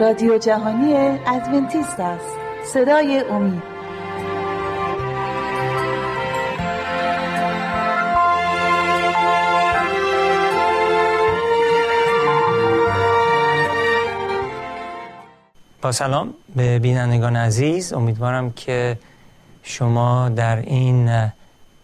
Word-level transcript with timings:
رادیو 0.00 0.38
جهانی 0.38 0.94
ادونتیست 1.26 2.00
است. 2.00 2.36
صدای 2.64 3.24
امید. 3.30 3.62
با 15.82 15.92
سلام 15.92 16.34
به 16.56 16.78
بینندگان 16.78 17.36
عزیز. 17.36 17.92
امیدوارم 17.92 18.52
که 18.52 18.98
شما 19.62 20.28
در 20.28 20.56
این 20.56 21.30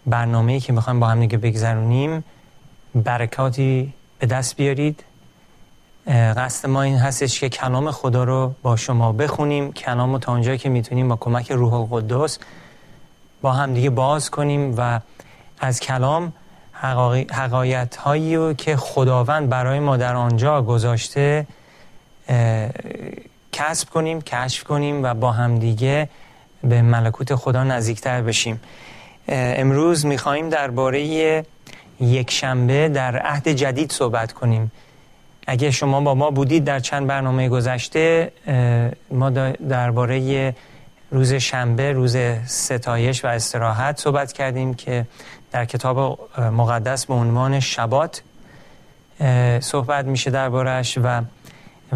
برنامه 0.06 0.60
که 0.60 0.72
می‌خوایم 0.72 1.00
با 1.00 1.06
هم 1.06 1.20
دیگه 1.20 1.38
بگذرونیم 1.38 2.24
برکاتی 2.94 3.92
به 4.18 4.26
دست 4.26 4.56
بیارید. 4.56 5.04
قصد 6.08 6.68
ما 6.68 6.82
این 6.82 6.96
هستش 6.96 7.40
که 7.40 7.48
کلام 7.48 7.90
خدا 7.90 8.24
رو 8.24 8.54
با 8.62 8.76
شما 8.76 9.12
بخونیم. 9.12 9.72
کلام 9.72 10.12
رو 10.12 10.18
تا 10.18 10.32
اونجایی 10.32 10.58
که 10.58 10.68
می‌تونیم 10.68 11.08
با 11.08 11.16
کمک 11.16 11.52
روح 11.52 11.74
القدس 11.74 12.38
با 13.40 13.52
هم 13.52 13.74
دیگه 13.74 13.90
باز 13.90 14.30
کنیم 14.30 14.74
و 14.76 15.00
از 15.60 15.80
کلام 15.80 16.32
حقایت 17.30 17.96
هایی 17.96 18.36
رو 18.36 18.52
که 18.52 18.76
خداوند 18.76 19.48
برای 19.48 19.80
ما 19.80 19.96
در 19.96 20.16
آنجا 20.16 20.62
گذاشته 20.62 21.46
کسب 23.52 23.90
کنیم 23.90 24.20
کشف 24.20 24.64
کنیم 24.64 25.02
و 25.04 25.14
با 25.14 25.32
هم 25.32 25.58
دیگه 25.58 26.08
به 26.64 26.82
ملکوت 26.82 27.34
خدا 27.34 27.64
نزدیکتر 27.64 28.22
بشیم. 28.22 28.60
امروز 29.28 30.06
میخواییم 30.06 30.48
درباره 30.48 31.02
یک 32.00 32.30
شنبه 32.30 32.88
در 32.88 33.18
عهد 33.18 33.48
جدید 33.48 33.92
صحبت 33.92 34.32
کنیم. 34.32 34.72
اگه 35.50 35.70
شما 35.70 36.00
با 36.00 36.14
ما 36.14 36.30
بودید 36.30 36.64
در 36.64 36.80
چند 36.80 37.06
برنامه 37.06 37.48
گذشته 37.48 38.32
ما 39.10 39.30
درباره 39.68 40.54
روز 41.10 41.32
شنبه 41.32 41.92
روز 41.92 42.16
ستایش 42.46 43.24
و 43.24 43.28
استراحت 43.28 44.00
صحبت 44.00 44.32
کردیم 44.32 44.74
که 44.74 45.06
در 45.52 45.64
کتاب 45.64 46.20
مقدس 46.38 47.06
به 47.06 47.14
عنوان 47.14 47.60
شبات 47.60 48.22
صحبت 49.60 50.04
میشه 50.04 50.30
دربارش 50.30 50.98
و 50.98 51.22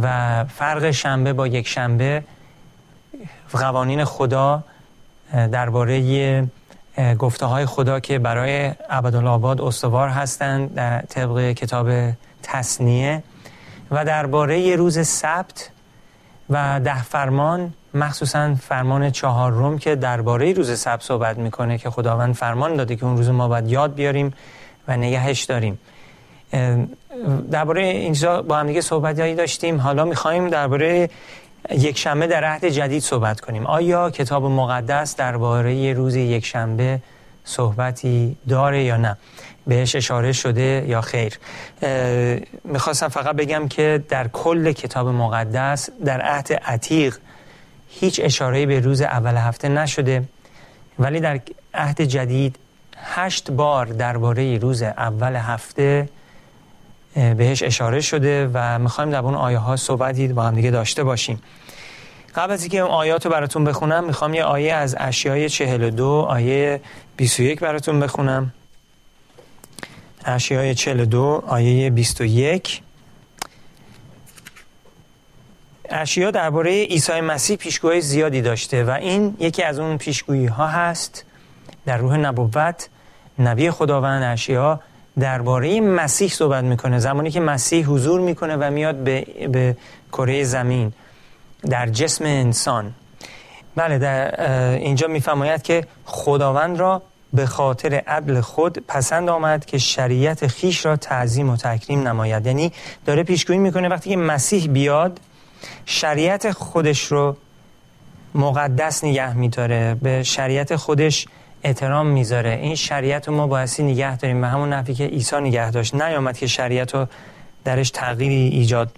و 0.02 0.44
فرق 0.44 0.90
شنبه 0.90 1.32
با 1.32 1.46
یک 1.46 1.68
شنبه 1.68 2.22
قوانین 3.52 4.04
خدا 4.04 4.64
درباره 5.32 6.48
گفته 7.18 7.46
های 7.46 7.66
خدا 7.66 8.00
که 8.00 8.18
برای 8.18 8.72
عبدالآباد 8.90 9.60
استوار 9.60 10.08
هستند 10.08 10.74
در 10.74 11.02
طبق 11.02 11.52
کتاب 11.52 11.90
تصنیه 12.42 13.22
و 13.92 14.04
درباره 14.04 14.76
روز 14.76 15.06
سبت 15.06 15.70
و 16.50 16.80
ده 16.84 17.02
فرمان 17.02 17.74
مخصوصا 17.94 18.54
فرمان 18.54 19.10
چهار 19.10 19.52
روم 19.52 19.78
که 19.78 19.96
درباره 19.96 20.52
روز 20.52 20.78
سبت 20.78 21.02
صحبت 21.02 21.38
می‌کنه 21.38 21.78
که 21.78 21.90
خداوند 21.90 22.34
فرمان 22.34 22.76
داده 22.76 22.96
که 22.96 23.04
اون 23.04 23.16
روز 23.16 23.28
ما 23.28 23.48
باید 23.48 23.68
یاد 23.68 23.94
بیاریم 23.94 24.34
و 24.88 24.96
نگهش 24.96 25.44
داریم. 25.44 25.78
درباره 27.50 27.82
اینجا 27.82 28.42
با 28.42 28.56
هم 28.56 28.66
دیگه 28.66 28.80
صحبت 28.80 29.16
داشتیم. 29.16 29.80
حالا 29.80 30.04
می‌خوایم 30.04 30.48
درباره 30.48 31.10
یک 31.70 31.98
شنبه 31.98 32.26
در 32.26 32.44
عهد 32.44 32.64
جدید 32.64 33.02
صحبت 33.02 33.40
کنیم. 33.40 33.66
آیا 33.66 34.10
کتاب 34.10 34.44
مقدس 34.44 35.16
درباره 35.16 35.92
روز 35.92 36.16
یک 36.16 36.46
شنبه 36.46 37.00
صحبتی 37.44 38.36
داره 38.48 38.84
یا 38.84 38.96
نه؟ 38.96 39.16
بهش 39.66 39.96
اشاره 39.96 40.32
شده 40.32 40.84
یا 40.88 41.00
خیر. 41.00 41.38
می‌خواستم 42.64 43.08
فقط 43.08 43.36
بگم 43.36 43.68
که 43.68 44.04
در 44.08 44.28
کل 44.28 44.72
کتاب 44.72 45.08
مقدس 45.08 45.90
در 46.04 46.20
عهد 46.20 46.52
عتیق 46.52 47.18
هیچ 47.88 48.20
اشاره 48.24 48.66
به 48.66 48.80
روز 48.80 49.02
اول 49.02 49.36
هفته 49.36 49.68
نشده 49.68 50.24
ولی 50.98 51.20
در 51.20 51.40
عهد 51.74 52.00
جدید 52.00 52.56
هشت 52.96 53.50
بار 53.50 53.86
درباره 53.86 54.58
روز 54.58 54.82
اول 54.82 55.36
هفته 55.36 56.08
بهش 57.14 57.62
اشاره 57.62 58.00
شده 58.00 58.50
و 58.54 58.78
می‌خوایم 58.78 59.10
در 59.10 59.18
اون 59.18 59.34
آیه 59.34 59.58
ها 59.58 59.76
صحبتی 59.76 60.28
با 60.28 60.42
هم 60.42 60.54
دیگه 60.54 60.70
داشته 60.70 61.04
باشیم. 61.04 61.42
قبل 62.34 62.52
از 62.52 62.62
اینکه 62.62 62.78
اون 62.78 62.90
آیات 62.90 63.26
رو 63.26 63.32
براتون 63.32 63.64
بخونم 63.64 64.04
می‌خوام 64.04 64.34
یه 64.34 64.44
آیه 64.44 64.74
از 64.74 64.96
اشیای 64.98 65.48
42 65.48 66.26
آیه 66.28 66.80
21 67.16 67.60
براتون 67.60 68.00
بخونم. 68.00 68.52
اشیای 70.24 70.74
42 70.74 71.42
آیه 71.46 71.90
21 71.90 72.82
اشیا 75.88 76.30
درباره 76.30 76.84
عیسی 76.84 77.20
مسیح 77.20 77.56
پیشگوی 77.56 78.00
زیادی 78.00 78.42
داشته 78.42 78.84
و 78.84 78.90
این 78.90 79.36
یکی 79.38 79.62
از 79.62 79.78
اون 79.78 79.98
پیشگویی 79.98 80.46
ها 80.46 80.66
هست 80.66 81.24
در 81.86 81.96
روح 81.96 82.16
نبوت. 82.16 82.88
نبی 83.38 83.70
خداوند 83.70 84.22
اشیا 84.22 84.80
درباره 85.18 85.80
مسیح 85.80 86.28
صحبت 86.28 86.64
می‌کنه 86.64 86.98
زمانی 86.98 87.30
که 87.30 87.40
مسیح 87.40 87.86
حضور 87.86 88.20
می‌کنه 88.20 88.56
و 88.56 88.70
میاد 88.70 88.96
به, 88.96 89.20
به 89.52 89.76
کره 90.12 90.44
زمین 90.44 90.92
در 91.70 91.86
جسم 91.88 92.24
انسان. 92.24 92.94
بله 93.76 93.98
در 93.98 94.40
اینجا 94.74 95.06
میفرماید 95.06 95.62
که 95.62 95.86
خداوند 96.04 96.80
را 96.80 97.02
به 97.32 97.46
خاطر 97.46 97.94
عدل 98.06 98.40
خود 98.40 98.78
پسند 98.88 99.28
آمد 99.28 99.64
که 99.64 99.78
شریعت 99.78 100.46
خیش 100.46 100.86
را 100.86 100.96
تعظیم 100.96 101.50
و 101.50 101.56
تکریم 101.56 102.08
نماید. 102.08 102.46
یعنی 102.46 102.72
داره 103.06 103.22
پیشگویی 103.22 103.58
می‌کنه 103.58 103.88
وقتی 103.88 104.10
که 104.10 104.16
مسیح 104.16 104.66
بیاد 104.66 105.20
شریعت 105.86 106.50
خودش 106.50 107.04
رو 107.04 107.36
مقدس 108.34 109.04
نگه 109.04 109.34
میتاره 109.36 109.94
به 109.94 110.22
شریعت 110.22 110.76
خودش 110.76 111.26
احترام 111.62 112.06
می‌ذاره. 112.06 112.58
این 112.62 112.74
شریعت 112.74 113.28
رو 113.28 113.34
ما 113.34 113.46
بایستی 113.46 113.82
نگه 113.82 114.16
داریم 114.16 114.40
به 114.40 114.46
همون 114.46 114.72
نفی 114.72 114.94
که 114.94 115.06
عیسی 115.06 115.36
نگه 115.36 115.70
داشت. 115.70 115.94
نیامد 115.94 116.38
که 116.38 116.46
شریعت 116.46 116.94
رو 116.94 117.06
درش 117.64 117.90
تغییری 117.90 118.48
ایجاد 118.48 118.92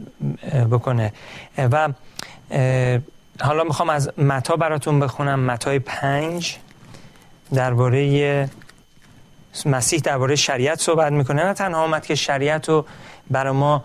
بکنه. 0.70 1.12
و 1.58 1.88
حالا 3.40 3.64
می‌خوام 3.64 3.90
از 3.90 4.18
متا 4.18 4.56
براتون 4.56 5.00
بخونم. 5.00 5.40
متای 5.40 5.78
پنج. 5.78 6.56
درباره 7.54 8.50
مسیح 9.66 10.00
درباره 10.00 10.36
شریعت 10.36 10.80
صحبت 10.80 11.12
می‌کنه. 11.12 11.44
نه 11.44 11.54
تنها 11.54 11.82
آمد 11.82 12.06
که 12.06 12.14
شریعت 12.14 12.68
رو 12.68 12.86
برای 13.30 13.52
ما 13.52 13.84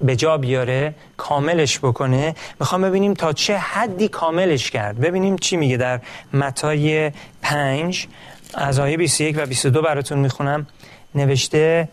به 0.00 0.16
جا 0.16 0.38
بیاره 0.38 0.94
کاملش 1.16 1.78
بکنه. 1.78 2.34
می‌خوام 2.60 2.82
ببینیم 2.82 3.14
تا 3.14 3.32
چه 3.32 3.58
حدی 3.58 4.08
کاملش 4.08 4.70
کرد. 4.70 5.00
ببینیم 5.00 5.36
چی 5.36 5.56
میگه 5.56 5.76
در 5.76 6.00
متای 6.32 7.12
پنج 7.42 8.06
از 8.54 8.78
آیه 8.78 8.96
21 8.96 9.38
و 9.38 9.46
22 9.46 9.82
براتون 9.82 10.18
می‌خونم. 10.18 10.66
نوشته 11.14 11.88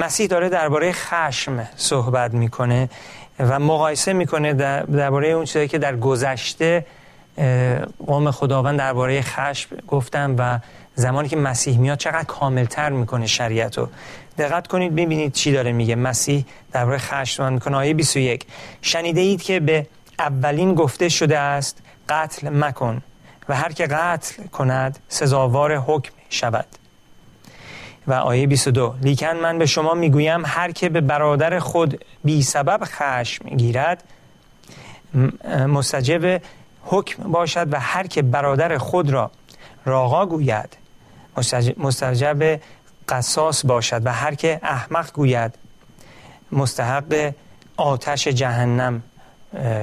مسیح 0.00 0.26
داره 0.26 0.48
درباره 0.48 0.92
خشم 0.92 1.68
صحبت 1.76 2.34
می‌کنه. 2.34 2.88
و 3.40 3.58
مقایسه 3.58 4.12
می‌کنه 4.12 4.52
درباره 4.52 5.28
اون 5.28 5.44
چیزی 5.44 5.68
که 5.68 5.78
در 5.78 5.96
گذشته 5.96 6.86
قوم 8.06 8.30
خداوند 8.30 8.78
درباره 8.78 9.22
خشم 9.22 9.76
گفتن 9.88 10.34
و 10.38 10.58
زمانی 10.94 11.28
که 11.28 11.36
مسیح 11.36 11.78
میاد 11.78 11.98
چقدر 11.98 12.24
کاملتر 12.24 12.90
می‌کنه 12.90 13.26
شریعت 13.26 13.78
رو 13.78 13.88
دقت 14.38 14.66
کنید 14.66 14.94
ببینید 14.94 15.32
چی 15.32 15.52
داره 15.52 15.72
میگه. 15.72 15.94
مسیح 15.94 16.44
درباره 16.72 16.98
خشم 16.98 17.52
می‌کنه. 17.52 17.76
آیه 17.76 17.94
21 17.94 18.46
شنیده 18.82 19.20
اید 19.20 19.42
که 19.42 19.60
به 19.60 19.86
اولین 20.18 20.74
گفته 20.74 21.08
شده 21.08 21.38
است 21.38 21.78
قتل 22.08 22.48
مکن 22.48 23.02
و 23.48 23.56
هر 23.56 23.72
که 23.72 23.86
قتل 23.86 24.46
کند 24.46 24.98
سزاوار 25.08 25.76
حکم 25.76 26.12
شود. 26.28 26.66
و 28.06 28.12
آیه 28.12 28.46
22 28.46 28.94
لیکن 29.02 29.36
من 29.36 29.58
به 29.58 29.66
شما 29.66 29.94
می‌گویم 29.94 30.42
هر 30.46 30.72
که 30.72 30.88
به 30.88 31.00
برادر 31.00 31.58
خود 31.58 32.04
بی 32.24 32.42
سبب 32.42 32.80
خشم 32.84 33.48
گیرد 33.48 34.04
مستجب 35.68 36.42
حکم 36.84 37.32
باشد 37.32 37.72
و 37.72 37.80
هر 37.80 38.06
که 38.06 38.22
برادر 38.22 38.78
خود 38.78 39.10
را 39.10 39.30
راغا 39.84 40.26
گوید 40.26 40.76
مستجب 41.76 42.60
قصاص 43.08 43.66
باشد 43.66 44.06
و 44.06 44.12
هر 44.12 44.34
که 44.34 44.60
احمق 44.62 45.12
گوید 45.12 45.54
مستحق 46.52 47.34
آتش 47.76 48.28
جهنم 48.28 49.02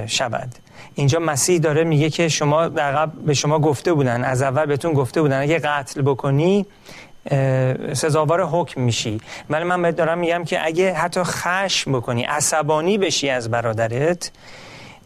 شود. 0.06 0.54
اینجا 0.94 1.18
مسیح 1.18 1.58
داره 1.58 1.84
میگه 1.84 2.10
که 2.10 2.28
شما 2.28 2.68
در 2.68 3.06
به 3.06 3.34
شما 3.34 3.58
گفته 3.58 3.92
بودن 3.92 4.24
از 4.24 4.42
اول 4.42 4.66
بهتون 4.66 4.92
گفته 4.92 5.22
بودن 5.22 5.42
اگه 5.42 5.58
قتل 5.58 6.02
بکنی 6.02 6.66
سزاوار 7.92 8.46
حکم 8.46 8.80
میشی. 8.80 9.20
ولی 9.50 9.64
من 9.64 9.82
بهت 9.82 9.96
دارم 9.96 10.18
میگم 10.18 10.44
که 10.44 10.66
اگه 10.66 10.94
حتی 10.94 11.22
خشم 11.24 11.92
بکنی 11.92 12.22
عصبانی 12.22 12.98
بشی 12.98 13.30
از 13.30 13.50
برادرت 13.50 14.30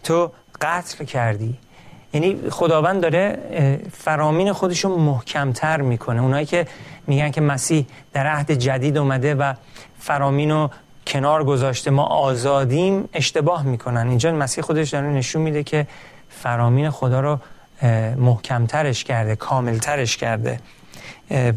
تو 0.04 0.32
قتل 0.60 1.04
کردی. 1.04 1.58
یعنی 2.12 2.38
خداوند 2.50 3.02
داره 3.02 3.38
فرامین 3.98 4.52
خودشو 4.52 4.88
محکمتر 4.88 5.80
می‌کنه. 5.80 6.22
اونایی 6.22 6.46
که 6.46 6.66
میگن 7.06 7.30
که 7.30 7.40
مسیح 7.40 7.86
در 8.12 8.26
عهد 8.26 8.50
جدید 8.50 8.98
اومده 8.98 9.34
و 9.34 9.54
فرامین 9.98 10.50
رو 10.50 10.70
کنار 11.06 11.44
گذاشته 11.44 11.90
ما 11.90 12.02
آزادیم 12.02 13.08
اشتباه 13.12 13.62
می‌کنن. 13.62 14.08
اینجا 14.08 14.32
مسیح 14.32 14.64
خودش 14.64 14.90
داره 14.90 15.06
نشون 15.06 15.42
میده 15.42 15.62
که 15.62 15.86
فرامین 16.30 16.90
خدا 16.90 17.20
رو 17.20 17.38
محکمترش 18.16 19.04
کرده 19.04 19.36
کاملترش 19.36 20.16
کرده. 20.16 20.60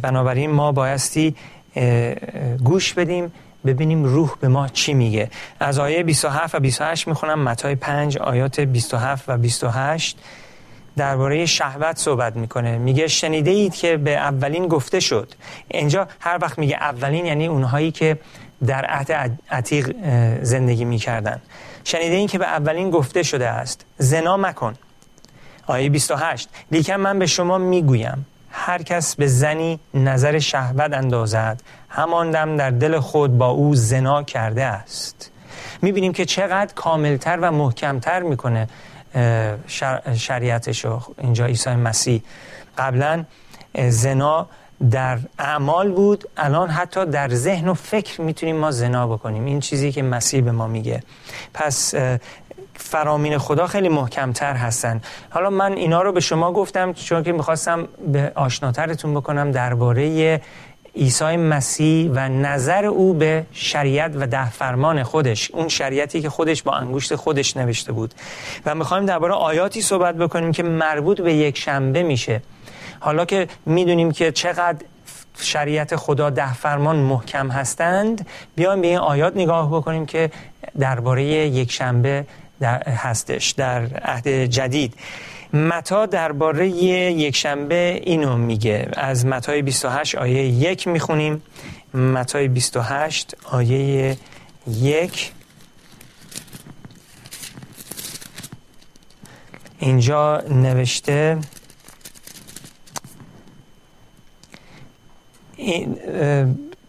بنابراین 0.02 0.52
ما 0.52 0.72
بایستی 0.72 1.36
گوش 2.64 2.94
بدیم 2.94 3.34
ببینیم 3.66 4.04
روح 4.04 4.32
به 4.40 4.48
ما 4.48 4.68
چی 4.68 4.94
میگه. 4.94 5.30
از 5.60 5.80
آیه 5.80 6.04
27 6.04 6.56
و 6.56 6.60
28 6.60 7.08
می‌خونم 7.08 7.44
متای 7.44 7.76
5 7.76 8.18
آیات 8.18 8.60
27 8.60 9.24
و 9.28 9.38
28 9.38 10.18
درباره 10.98 11.46
شهوت 11.46 11.98
صحبت 11.98 12.36
می‌کنه. 12.36 12.78
میگه 12.78 13.08
شنیده 13.08 13.52
اید 13.52 13.76
که 13.76 13.98
به 13.98 14.16
اولین 14.16 14.68
گفته 14.68 15.00
شد. 15.00 15.34
اینجا 15.68 16.08
هر 16.20 16.38
وقت 16.42 16.60
میگه 16.60 16.76
اولین 16.76 17.26
یعنی 17.26 17.48
اونهایی 17.48 17.92
که 17.92 18.18
در 18.66 18.86
عهد 18.86 19.40
عتیق 19.52 19.96
زندگی 20.42 20.86
می‌کردن. 20.86 21.42
شنیده 21.84 22.16
این 22.16 22.28
که 22.28 22.38
به 22.38 22.46
اولین 22.46 22.90
گفته 22.90 23.24
شده 23.24 23.48
است. 23.48 23.86
زنا 23.98 24.38
مکن. 24.38 24.74
آیه 25.68 25.90
28 25.90 26.50
لیکن 26.72 26.96
من 26.96 27.20
به 27.20 27.26
شما 27.26 27.58
می‌گویم. 27.58 28.26
هر 28.58 28.84
کس 28.84 29.16
به 29.16 29.28
زنی 29.28 29.80
نظر 29.94 30.40
شهوت 30.40 30.94
اندازد. 30.94 31.62
همان 31.90 32.32
دم 32.32 32.58
در 32.58 32.70
دل 32.70 33.00
خود 33.00 33.38
با 33.38 33.48
او 33.48 33.76
زنا 33.76 34.24
کرده 34.24 34.64
است. 34.64 35.32
می‌بینیم 35.82 36.14
که 36.14 36.26
چقدر 36.26 36.74
کاملتر 36.74 37.40
و 37.42 37.52
محکمتر 37.52 38.20
می‌کنه 38.20 38.68
شریعتش 40.16 40.86
اینجا 41.18 41.46
عیسی 41.46 41.70
مسیح 41.70 42.24
قبلا 42.78 43.24
زنا 43.90 44.48
در 44.92 45.20
اعمال 45.40 45.92
بود. 45.92 46.30
الان 46.38 46.70
حتی 46.70 47.06
در 47.06 47.30
ذهن 47.30 47.68
و 47.68 47.74
فکر 47.74 48.22
می‌تونیم 48.22 48.56
ما 48.56 48.72
زنا 48.72 49.08
بکنیم. 49.08 49.46
این 49.46 49.60
چیزی 49.60 49.92
که 49.92 50.04
مسیح 50.04 50.42
به 50.42 50.52
ما 50.52 50.68
میگه. 50.68 51.04
پس 51.54 51.94
فرامین 52.78 53.38
خدا 53.38 53.68
خیلی 53.68 53.90
محکمتر 53.90 54.54
هستن. 54.54 55.02
حالا 55.30 55.50
من 55.50 55.74
اینا 55.74 56.02
رو 56.02 56.12
به 56.12 56.20
شما 56.20 56.52
گفتم 56.52 56.94
چون 56.94 57.24
که 57.24 57.32
می‌خواستم 57.32 57.88
به 58.08 58.32
آشناترتون 58.36 59.14
بکنم 59.14 59.52
درباره 59.52 60.42
عیسی 60.96 61.38
مسیح 61.38 62.12
و 62.14 62.30
نظر 62.30 62.86
او 62.86 63.14
به 63.14 63.46
شریعت 63.52 64.12
و 64.16 64.28
ده 64.28 64.50
فرمان 64.50 65.04
خودش. 65.04 65.52
اون 65.52 65.68
شریعتی 65.68 66.22
که 66.22 66.30
خودش 66.30 66.64
با 66.64 66.72
انگشت 66.72 67.16
خودش 67.16 67.58
نوشته 67.58 67.92
بود. 67.92 68.14
و 68.66 68.76
می‌خوایم 68.76 69.06
درباره 69.06 69.34
آیاتی 69.34 69.82
صحبت 69.82 70.16
بکنیم 70.16 70.52
که 70.52 70.64
مربوط 70.64 71.22
به 71.22 71.34
یک 71.34 71.58
شنبه 71.58 72.04
میشه. 72.04 72.42
حالا 73.00 73.26
که 73.26 73.48
می‌دونیم 73.66 74.12
که 74.12 74.32
چقدر 74.32 74.86
شریعت 75.40 75.96
خدا 75.96 76.30
ده 76.30 76.54
فرمان 76.54 76.96
محکم 76.96 77.52
هستند 77.52 78.28
بیایم 78.56 78.82
به 78.82 78.88
این 78.88 78.98
آیات 78.98 79.38
نگاه 79.38 79.70
بکنیم 79.70 80.06
که 80.06 80.32
درباره 80.80 81.24
یک 81.24 81.72
شنبه 81.72 82.26
در 82.60 82.90
هستش 82.90 83.52
در 83.52 83.86
عهد 83.86 84.28
جدید. 84.28 84.94
متا 85.54 86.06
درباره 86.06 86.68
یک 86.68 87.36
شنبه 87.36 88.02
اینو 88.04 88.38
میگه. 88.38 88.90
از 88.94 89.26
متای 89.26 89.62
28 89.62 90.16
آیه 90.16 90.46
یک 90.46 90.88
می‌خونیم. 90.88 91.42
متای 91.94 92.48
28 92.48 93.36
آیه 93.44 94.18
یک. 94.68 95.32
اینجا 99.80 100.44
نوشته 100.50 101.38
این 105.56 106.00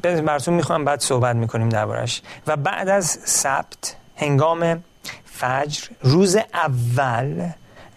مرسوم 0.05 0.55
می‌خوام 0.55 0.85
بعد 0.85 1.01
صحبت 1.01 1.37
می‌کنیم 1.37 1.69
دربارش 1.69 2.23
و 2.47 2.57
بعد 2.57 2.89
از 2.89 3.19
سبت 3.25 3.97
هنگام 4.17 4.83
فجر 5.39 5.89
روز 6.03 6.37
اول 6.55 7.49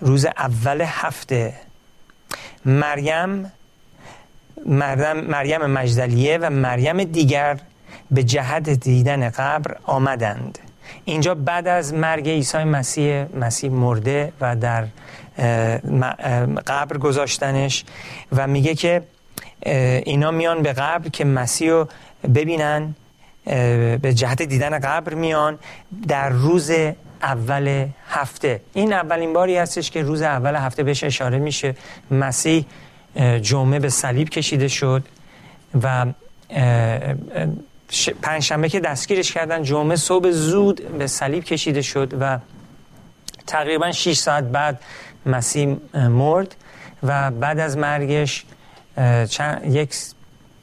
روز 0.01 0.25
اول 0.25 0.81
هفته. 0.81 1.53
مریم 2.65 3.51
مریم, 4.65 5.13
مریم 5.13 5.65
مجدلیه 5.65 6.37
و 6.37 6.49
مریم 6.49 7.03
دیگر 7.03 7.59
به 8.11 8.23
جهت 8.23 8.69
دیدن 8.69 9.29
قبر 9.29 9.75
آمدند. 9.83 10.59
اینجا 11.05 11.35
بعد 11.35 11.67
از 11.67 11.93
مرگ 11.93 12.29
عیسی 12.29 12.57
مسیح 12.57 13.25
مسیح 13.35 13.71
مرده 13.71 14.33
و 14.41 14.55
در 14.55 14.87
قبر 16.67 16.97
گذاشتنش 16.97 17.85
و 18.31 18.47
میگه 18.47 18.75
که 18.75 19.01
اینا 20.05 20.31
میان 20.31 20.61
به 20.61 20.73
قبر 20.73 21.09
که 21.09 21.25
مسیح 21.25 21.71
رو 21.71 21.87
ببینن 22.35 22.95
به 24.01 24.13
جهت 24.15 24.41
دیدن 24.41 24.79
قبر 24.79 25.13
میان. 25.13 25.59
در 26.07 26.29
روز 26.29 26.71
اول 27.21 27.87
هفته. 28.09 28.61
این 28.73 28.93
اولین 28.93 29.33
باری 29.33 29.57
هستش 29.57 29.91
که 29.91 30.01
روز 30.01 30.21
اول 30.21 30.55
هفته 30.55 30.83
بهش 30.83 31.03
اشاره 31.03 31.37
میشه. 31.37 31.75
مسیح 32.11 32.65
جمعه 33.41 33.79
به 33.79 33.89
صلیب 33.89 34.29
کشیده 34.29 34.67
شد 34.67 35.03
و 35.83 36.05
پنجشنبه 38.21 38.69
که 38.69 38.79
دستگیرش 38.79 39.31
کردن 39.31 39.63
جمعه 39.63 39.95
صبح 39.95 40.29
زود 40.29 40.97
به 40.97 41.07
صلیب 41.07 41.43
کشیده 41.43 41.81
شد 41.81 42.13
و 42.19 42.39
تقریبا 43.47 43.91
6 43.91 44.17
ساعت 44.17 44.43
بعد 44.43 44.81
مسیح 45.25 45.77
مرد 45.93 46.55
و 47.03 47.31
بعد 47.31 47.59
از 47.59 47.77
مرگش 47.77 48.45
یک 49.65 49.95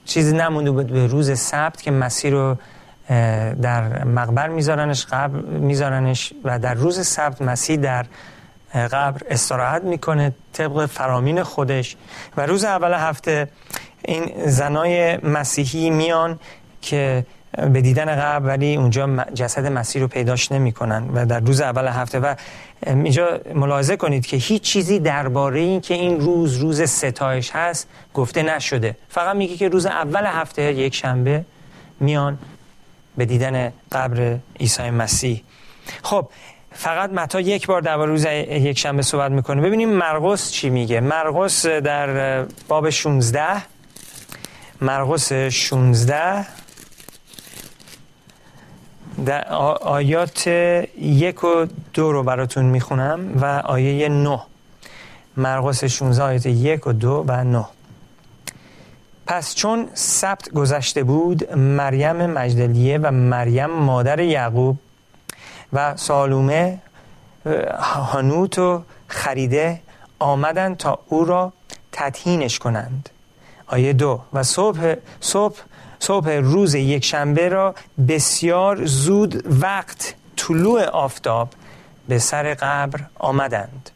چیزی 0.05 0.37
نمونده 0.37 0.71
بود 0.71 0.87
به 0.87 1.07
روز 1.07 1.39
سبت 1.39 1.83
که 1.83 1.91
مسیح 1.91 2.31
رو 2.31 2.57
در 3.63 4.05
مقبر 4.05 4.49
میذارنش 4.49 5.07
قبر 5.07 5.41
میذارنش 5.41 6.33
و 6.45 6.59
در 6.59 6.75
روز 6.75 7.07
سبت 7.07 7.43
مسیح 7.43 7.77
در 7.77 8.07
قبر 8.75 9.21
استراحت 9.31 9.83
می‌کنه 9.83 10.35
طبق 10.53 10.87
فرامین 10.87 11.43
خودش. 11.43 11.97
و 12.37 12.47
روز 12.47 12.65
اول 12.65 12.93
هفته 12.93 13.49
این 14.05 14.47
زنای 14.47 15.17
مسیحی 15.17 15.91
میان 15.91 16.39
که 16.81 17.27
به 17.73 17.81
دیدن 17.81 18.17
قبر 18.17 18.47
ولی 18.47 18.77
اونجا 18.77 19.07
جسد 19.35 19.67
مسیح 19.67 20.03
رو 20.03 20.09
پیداش 20.09 20.53
نمی‌کنن 20.53 21.09
و 21.15 21.27
در 21.27 21.41
روز 21.41 21.61
اول 21.61 21.89
هفته. 21.89 22.21
و 22.21 22.35
اینجا 22.87 23.41
ملاحظه 23.55 23.97
کنید 23.97 24.27
که 24.27 24.37
هیچ 24.37 24.63
چیزی 24.63 24.99
درباره 24.99 25.61
این 25.61 25.81
که 25.81 25.95
این 25.95 26.21
روز 26.21 26.57
روز 26.57 26.83
ستایش 26.83 27.51
هست 27.51 27.89
گفته 28.15 28.43
نشده. 28.43 28.97
فقط 29.09 29.37
میگه 29.37 29.57
که 29.57 29.69
روز 29.69 29.87
اول 29.87 30.27
هفته 30.27 30.63
یک 30.63 30.95
شنبه 30.95 31.45
میان 32.01 32.39
به 33.17 33.25
دیدن 33.25 33.73
قبر 33.93 34.39
عیسی 34.61 34.91
مسیح. 34.91 35.43
خب 36.03 36.29
فقط 36.73 37.11
متا 37.11 37.41
یک 37.41 37.67
بار 37.67 37.81
در 37.81 37.97
روز 37.97 38.25
یک 38.25 38.79
شنبه 38.79 39.03
صحبت 39.03 39.31
می‌کنه 39.31 39.63
ببینیم 39.63 39.89
مرقس 39.89 40.51
چی 40.51 40.71
میگه. 40.71 41.01
مرقس 41.01 41.67
در 41.67 42.43
باب 42.69 42.91
16 42.91 43.63
مرقس 44.81 45.33
16 45.33 46.47
در 49.27 49.49
آیات 49.81 50.47
یک 50.99 51.45
و 51.45 51.67
دو 51.93 52.13
رو 52.13 52.23
براتون 52.23 52.65
می‌خونم 52.65 53.39
و 53.41 53.45
آیه 53.45 54.09
نه. 54.09 54.41
مرقس 55.37 55.85
16 55.85 56.25
آیات 56.25 56.47
یک 56.47 56.87
و 56.87 56.93
دو 56.93 57.25
و 57.29 57.45
نه. 57.45 57.65
پس 59.27 59.55
چون 59.55 59.89
سبت 59.95 60.51
گذشته 60.51 61.05
بود 61.05 61.53
مریم 61.55 62.27
مجدلیه 62.27 62.99
و 62.99 63.11
مریم 63.11 63.71
مادر 63.71 64.21
یعقوب 64.21 64.79
و 65.73 65.97
سالومه 65.97 66.79
هانوت 67.79 68.59
و 68.59 68.83
خریده 69.09 69.81
آمدن 70.19 70.75
تا 70.75 70.99
او 71.09 71.25
را 71.25 71.53
تطهینش 71.93 72.59
کنند. 72.59 73.09
آیه 73.67 73.93
دو. 73.93 74.21
و 74.33 74.43
صبح, 74.43 74.95
صبح, 75.21 75.61
صبح 75.99 76.31
روز 76.31 76.75
یک 76.75 77.05
شنبه 77.05 77.49
را 77.49 77.75
بسیار 78.09 78.85
زود 78.85 79.63
وقت 79.63 80.15
طلوع 80.37 80.85
آفتاب 80.85 81.49
به 82.09 82.19
سر 82.19 82.55
قبر 82.55 83.01
آمدند. 83.19 83.91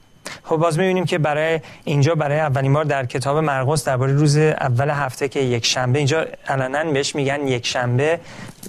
خب 0.51 0.57
باز 0.57 0.79
می‌بینیم 0.79 1.05
که 1.05 1.19
برای 1.19 1.61
اینجا 1.85 2.15
برای 2.15 2.41
اولین 2.41 2.73
بار 2.73 2.85
در 2.85 3.07
کتاب 3.07 3.37
مرقس 3.39 3.85
درباره 3.85 4.13
روز 4.13 4.37
اول 4.37 4.91
هفته 4.91 5.29
که 5.29 5.41
یک 5.41 5.67
شنبه 5.67 5.99
اینجا 5.99 6.27
علنا 6.49 6.93
بهش 6.93 7.15
میگن 7.15 7.49
یک 7.49 7.67
شنبه 7.67 8.21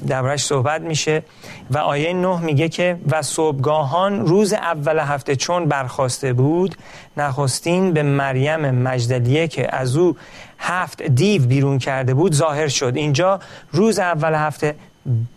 دربارش 0.08 0.44
صحبت 0.44 0.82
میشه 0.82 1.24
و 1.72 1.78
آیه 1.78 2.14
نه 2.14 2.40
میگه 2.40 2.70
که 2.70 2.98
و 3.12 3.22
صبحگاهان 3.22 4.26
روز 4.26 4.54
اول 4.54 5.00
هفته 5.00 5.36
چون 5.36 5.66
برخواسته 5.66 6.34
بود 6.34 6.76
نخستین 7.18 7.94
به 7.94 8.04
مریم 8.04 8.72
مجدلیه 8.72 9.48
که 9.48 9.76
از 9.76 9.96
او 9.96 10.18
هفت 10.60 11.02
دیو 11.04 11.46
بیرون 11.46 11.80
کرده 11.80 12.14
بود 12.14 12.34
ظاهر 12.34 12.68
شد. 12.68 12.94
اینجا 12.96 13.40
روز 13.72 14.00
اول 14.00 14.34
هفته 14.34 14.76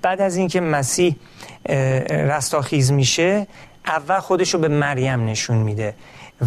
بعد 0.03 0.21
از 0.21 0.37
اینکه 0.37 0.61
مسیح 0.61 1.17
رستاخیز 2.11 2.93
میشه 2.93 3.47
اول 3.87 4.21
خودش 4.21 4.55
رو 4.55 4.61
به 4.61 4.69
مریم 4.69 5.25
نشون 5.25 5.57
میده 5.57 5.95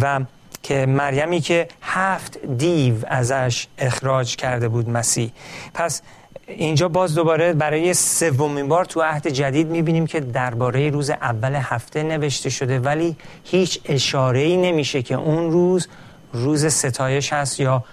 و 0.00 0.20
که 0.62 0.86
مریمی 0.86 1.40
که 1.40 1.68
هفت 1.82 2.38
دیو 2.46 2.94
ازش 3.06 3.66
اخراج 3.78 4.36
کرده 4.36 4.68
بود 4.68 4.90
مسیح. 4.90 5.32
پس 5.74 6.02
اینجا 6.46 6.88
باز 6.88 7.14
دوباره 7.14 7.52
برای 7.52 7.94
سومین 7.94 8.68
بار 8.68 8.84
تو 8.84 9.02
عهد 9.02 9.28
جدید 9.28 9.68
می‌بینیم 9.68 10.06
که 10.06 10.20
درباره 10.20 10.90
روز 10.90 11.10
اول 11.10 11.54
هفته 11.54 12.02
نوشته 12.02 12.50
شده 12.50 12.78
ولی 12.78 13.16
هیچ 13.44 13.80
اشاره 13.84 14.40
ای 14.40 14.56
نمیشه 14.56 15.02
که 15.02 15.14
اون 15.14 15.50
روز 15.50 15.88
روز 16.32 16.66
ستایش 16.66 17.32
هست 17.32 17.60
یا 17.60 17.84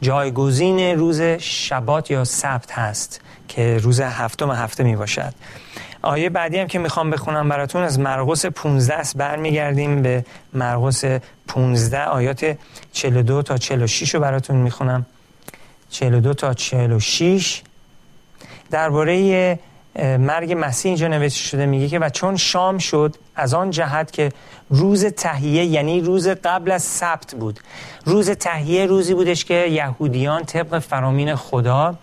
جایگزین 0.00 0.98
روز 0.98 1.20
شبات 1.38 2.10
یا 2.10 2.24
سبت 2.24 2.72
هست 2.72 3.20
که 3.48 3.78
روز 3.78 4.00
هفتم 4.00 4.50
هفته 4.50 4.84
می 4.84 4.96
باشد 4.96 5.34
آیه 6.04 6.30
بعدی 6.30 6.58
هم 6.58 6.66
که 6.66 6.78
می‌خوام 6.78 7.10
بخونم 7.10 7.48
براتون 7.48 7.82
از 7.82 7.98
مرقس 7.98 8.46
15 8.46 8.94
است. 8.94 9.16
برمیگردیم 9.16 10.02
به 10.02 10.24
مرقس 10.52 11.04
15 11.48 12.04
آیات 12.04 12.56
42 12.92 13.42
تا 13.42 13.58
46 13.58 14.14
رو 14.14 14.20
براتون 14.20 14.56
می‌خونم. 14.56 15.06
42 15.90 16.34
تا 16.34 16.54
46 16.54 17.62
درباره 18.70 19.58
مرگ 20.18 20.56
مسیح 20.58 20.88
اینجا 20.88 21.08
نوشته 21.08 21.48
شده 21.48 21.66
میگه 21.66 21.88
که 21.88 21.98
و 21.98 22.08
چون 22.08 22.36
شام 22.36 22.78
شد 22.78 23.16
از 23.36 23.54
آن 23.54 23.70
جهت 23.70 24.12
که 24.12 24.32
روز 24.70 25.04
تهیه 25.04 25.64
یعنی 25.64 26.00
روز 26.00 26.28
قبل 26.28 26.70
از 26.70 26.82
سبت 26.82 27.34
بود. 27.34 27.60
روز 28.04 28.30
تهیه 28.30 28.86
روزی 28.86 29.14
بودش 29.14 29.44
که 29.44 29.54
یهودیان 29.54 30.44
طبق 30.44 30.78
فرامین 30.78 31.34
خدا 31.34 31.94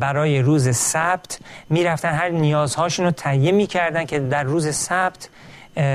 برای 0.00 0.42
روز 0.42 0.76
سبت 0.76 1.38
می‌رفتن 1.70 2.12
هر 2.12 2.28
نیازهاشون 2.28 3.04
رو 3.04 3.10
تهیه 3.10 3.52
می‌کردن 3.52 4.04
که 4.04 4.18
در 4.18 4.42
روز 4.42 4.74
سبت 4.74 5.28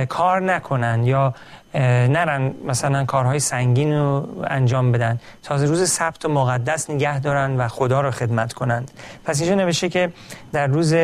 کار 0.09 0.41
نکنن 0.41 1.03
یا 1.03 1.33
نرن 1.73 2.53
مثلا 2.65 3.05
کارهای 3.05 3.39
سنگین 3.39 3.93
رو 3.93 4.27
انجام 4.47 4.91
بدن. 4.91 5.19
تازه 5.43 5.65
روز 5.65 5.89
سبت 5.89 6.25
و 6.25 6.29
مقدس 6.29 6.89
نگه 6.89 7.19
دارن 7.19 7.57
و 7.57 7.67
خدا 7.67 8.01
رو 8.01 8.11
خدمت 8.11 8.53
کنند. 8.53 8.91
پس 9.25 9.41
اینجا 9.41 9.55
نوشته 9.55 9.89
که 9.89 10.13
در 10.53 10.67
روز 10.67 10.95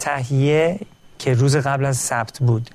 تهیه 0.00 0.78
که 1.18 1.34
روز 1.34 1.56
قبل 1.56 1.84
از 1.84 1.96
سبت 1.96 2.38
بود 2.38 2.70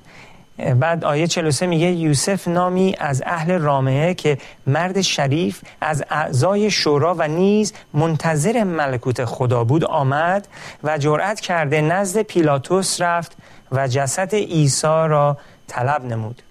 بعد 0.58 1.06
آیه 1.06 1.28
43 1.28 1.68
میگه 1.68 1.92
یوسف 1.92 2.48
نامی 2.48 2.96
از 3.00 3.24
اهل 3.26 3.52
رامعه 3.60 4.14
که 4.14 4.38
مرد 4.68 5.02
شریف 5.02 5.62
از 5.82 6.04
اعضای 6.10 6.72
شورا 6.72 7.16
و 7.18 7.28
نیز 7.28 7.74
منتظر 7.94 8.64
ملکوت 8.64 9.26
خدا 9.26 9.64
بود 9.64 9.86
آمد 9.86 10.48
و 10.84 10.98
جرأت 10.98 11.40
کرده 11.40 11.82
نزد 11.82 12.22
پیلاتوس 12.22 13.02
رفت 13.02 13.38
و 13.72 13.88
جسد 13.88 14.36
عیسی 14.36 14.88
را 14.88 15.38
طلب 15.68 16.06
نمود. 16.06 16.42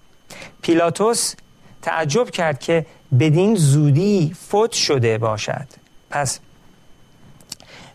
پیلاتوس 0.61 1.35
تعجب 1.81 2.29
کرد 2.29 2.59
که 2.59 2.85
بدین 3.19 3.55
زودی 3.55 4.35
فوت 4.47 4.71
شده 4.71 5.17
باشد. 5.17 5.67
پس 6.09 6.39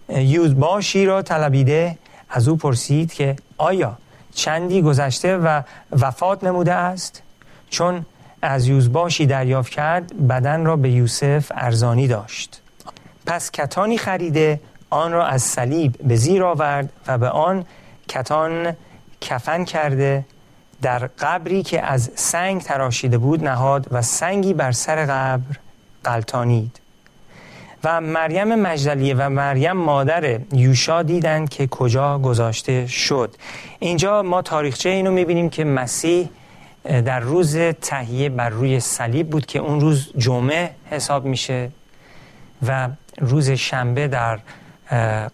یوزباشی 0.08 1.06
را 1.06 1.22
طلبیده 1.22 1.98
از 2.30 2.48
او 2.48 2.56
پرسید 2.56 3.12
که 3.12 3.36
آیا 3.58 3.98
چندی 4.40 4.82
گذشته 4.82 5.36
و 5.36 5.62
وفات 5.92 6.44
نموده 6.44 6.72
است؟ 6.72 7.22
چون 7.70 8.06
از 8.42 8.68
یوزباشی 8.68 9.26
دریافت 9.26 9.72
کرد 9.72 10.28
بدن 10.28 10.64
را 10.64 10.76
به 10.76 10.90
یوسف 10.90 11.52
ارزانی 11.54 12.08
داشت. 12.08 12.62
پس 13.26 13.50
کتانی 13.50 13.98
خریده 13.98 14.60
آن 14.90 15.12
را 15.12 15.26
از 15.26 15.42
صلیب 15.42 15.96
به 16.04 16.16
زیر 16.16 16.44
آورد 16.44 16.92
و 17.06 17.18
به 17.18 17.28
آن 17.28 17.64
کتان 18.08 18.76
کفن 19.20 19.64
کرده. 19.64 20.24
در 20.82 21.10
قبری 21.18 21.62
که 21.62 21.82
از 21.82 22.10
سنگ 22.14 22.62
تراشیده 22.62 23.18
بود 23.18 23.44
نهاد 23.44 23.86
و 23.90 24.02
سنگی 24.02 24.54
بر 24.54 24.72
سر 24.72 25.06
قبر 25.06 25.56
قلتانید. 26.04 26.79
و 27.84 28.00
مریم 28.00 28.54
مجدلیه 28.54 29.14
و 29.14 29.28
مریم 29.28 29.72
مادر 29.72 30.40
یوشا 30.52 31.02
دیدند 31.02 31.48
که 31.48 31.66
کجا 31.66 32.18
گذاشته 32.18 32.86
شد. 32.86 33.34
اینجا 33.78 34.22
ما 34.22 34.42
تاریخچه 34.42 34.88
اینو 34.88 35.10
می‌بینیم 35.10 35.50
که 35.50 35.64
مسیح 35.64 36.28
در 36.84 37.20
روز 37.20 37.56
تهیه 37.56 38.28
بر 38.28 38.48
روی 38.48 38.80
صلیب 38.80 39.30
بود 39.30 39.46
که 39.46 39.58
اون 39.58 39.80
روز 39.80 40.12
جمعه 40.18 40.70
حساب 40.90 41.24
میشه 41.24 41.70
و 42.66 42.88
روز 43.18 43.50
شنبه 43.50 44.08
در 44.08 44.38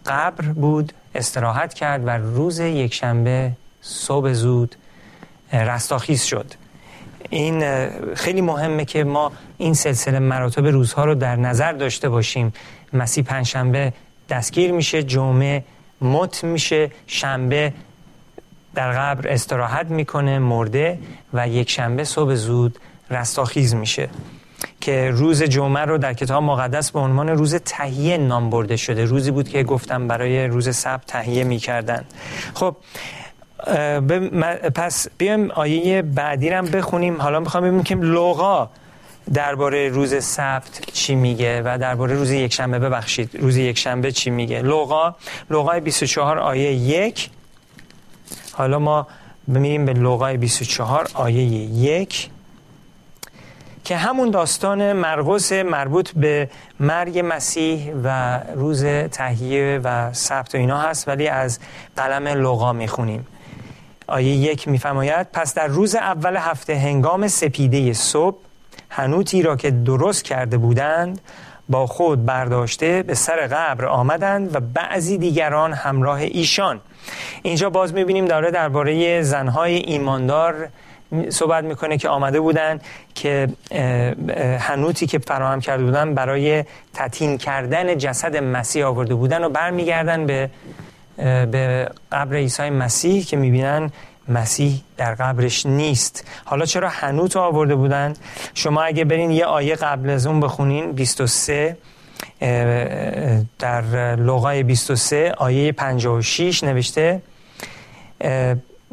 قبر 0.05 0.45
بود 0.45 0.93
استراحت 1.15 1.73
کرد 1.73 2.07
و 2.07 2.09
روز 2.09 2.59
یک 2.59 2.93
شنبه 2.93 3.51
صبح 3.81 4.33
زود 4.33 4.75
رستاخیز 5.53 6.23
شد. 6.23 6.53
این 7.29 7.89
خیلی 8.15 8.41
مهمه 8.41 8.85
که 8.85 9.03
ما 9.03 9.31
این 9.57 9.73
سلسله 9.73 10.19
مراتب 10.19 10.65
روزها 10.65 11.05
رو 11.05 11.15
در 11.15 11.35
نظر 11.35 11.71
داشته 11.71 12.09
باشیم. 12.09 12.53
مسیح 12.93 13.23
پنجشنبه 13.23 13.93
دستگیر 14.29 14.71
میشه 14.71 15.03
جمعه 15.03 15.63
مت 16.01 16.43
میشه 16.43 16.91
شنبه 17.07 17.73
در 18.75 18.91
قبر 18.91 19.27
استراحت 19.27 19.85
می‌کنه 19.89 20.39
مرده 20.39 20.99
و 21.33 21.47
یک 21.47 21.69
شنبه 21.69 22.03
صبح 22.03 22.33
زود 22.33 22.79
رستاخیز 23.09 23.75
میشه. 23.75 24.09
که 24.81 25.11
روز 25.11 25.43
جمعه 25.43 25.85
رو 25.85 25.97
در 25.97 26.13
کتاب 26.13 26.43
مقدس 26.43 26.91
به 26.91 26.99
عنوان 26.99 27.29
روز 27.29 27.55
تهیه 27.55 28.17
نام 28.17 28.49
برده 28.49 28.75
شده. 28.75 29.05
روزی 29.05 29.31
بود 29.31 29.49
که 29.49 29.63
گفتم 29.63 30.07
برای 30.07 30.47
روز 30.47 30.75
سبت 30.75 31.05
تهیه 31.05 31.43
می‌کردن. 31.43 32.05
خب 32.53 32.75
پس 34.75 35.07
بیایم 35.17 35.51
آیه 35.51 36.01
بعدی 36.01 36.49
رو 36.49 36.65
بخونیم. 36.65 37.21
حالا 37.21 37.39
می‌خوام 37.39 37.63
ببینیم 37.63 37.83
که 37.83 37.95
لغا 37.95 38.69
درباره 39.33 39.89
روز 39.89 40.23
سبت 40.23 40.81
چی 40.93 41.15
میگه 41.15 41.61
و 41.65 41.77
درباره 41.77 42.15
روز 42.15 42.31
یکشنبه 42.31 42.79
ببخشید. 42.79 43.29
روز 43.39 43.57
یکشنبه 43.57 44.11
چی 44.11 44.29
میگه؟ 44.29 44.61
لغا 44.61 45.15
لغای 45.49 45.79
24 45.79 46.39
آیه 46.39 46.73
یک. 46.73 47.29
حالا 48.51 48.79
ما 48.79 49.07
میریم 49.47 49.85
به 49.85 49.93
لغای 49.93 50.37
24 50.37 51.07
آیه 51.13 51.43
یک. 51.43 52.29
که 53.83 53.97
همون 53.97 54.31
داستان 54.31 54.93
مرقس 54.93 55.51
مربوط 55.51 56.11
به 56.11 56.49
مرگ 56.79 57.21
مسیح 57.25 57.93
و 58.03 58.39
روز 58.55 58.85
تهیه 59.11 59.81
و 59.83 60.13
سبت 60.13 60.55
و 60.55 60.57
اینا 60.57 60.77
هست 60.77 61.07
ولی 61.07 61.27
از 61.27 61.59
قلم 61.95 62.27
لغا 62.27 62.73
می‌خونیم. 62.73 63.27
آیه 64.07 64.35
یک 64.35 64.67
میفرماید 64.67 65.27
پس 65.33 65.53
در 65.53 65.67
روز 65.67 65.95
اول 65.95 66.37
هفته 66.37 66.75
هنگام 66.75 67.27
سپیده 67.27 67.93
صبح 67.93 68.37
هنوتی 68.89 69.41
را 69.41 69.55
که 69.55 69.71
درست 69.71 70.23
کرده 70.23 70.57
بودند 70.57 71.21
با 71.69 71.87
خود 71.87 72.25
برداشته 72.25 73.03
به 73.03 73.15
سر 73.15 73.47
قبر 73.47 73.85
آمدند 73.85 74.55
و 74.55 74.59
بعضی 74.59 75.17
دیگران 75.17 75.73
همراه 75.73 76.19
ایشان. 76.19 76.81
اینجا 77.43 77.69
باز 77.69 77.93
می‌بینیم 77.93 78.25
داره 78.25 78.51
درباره 78.51 79.21
زنهای 79.21 79.75
ایماندار 79.75 80.69
صحبت 81.29 81.63
می‌کنه 81.63 81.97
که 81.97 82.09
آمده 82.09 82.39
بودن 82.39 82.79
که 83.15 83.47
هنوتی 84.59 85.07
که 85.07 85.19
فراهم 85.19 85.59
کرده 85.59 85.83
بودن 85.83 86.13
برای 86.13 86.63
تطین 86.93 87.37
کردن 87.37 87.97
جسد 87.97 88.37
مسیح 88.37 88.85
آورده 88.85 89.15
بودن 89.15 89.43
و 89.43 89.49
برمیگردن 89.49 90.25
به 90.25 90.49
به 91.17 91.89
قبر 92.11 92.35
عیسی 92.35 92.69
مسیح 92.69 93.23
که 93.23 93.37
می‌بینن 93.37 93.91
مسیح 94.27 94.81
در 94.97 95.15
قبرش 95.15 95.65
نیست. 95.65 96.27
حالا 96.45 96.65
چرا 96.65 96.89
هنوت 96.89 97.35
آورده 97.35 97.75
بودند 97.75 98.19
شما 98.53 98.81
اگه 98.81 99.05
برین 99.05 99.31
یه 99.31 99.45
آیه 99.45 99.75
قبل 99.75 100.09
از 100.09 100.27
اون 100.27 100.39
بخونین 100.39 100.91
23 100.91 101.77
در 103.59 104.15
لغای 104.15 104.63
23 104.63 105.33
آیه 105.37 105.71
56 105.71 106.63
نوشته 106.63 107.21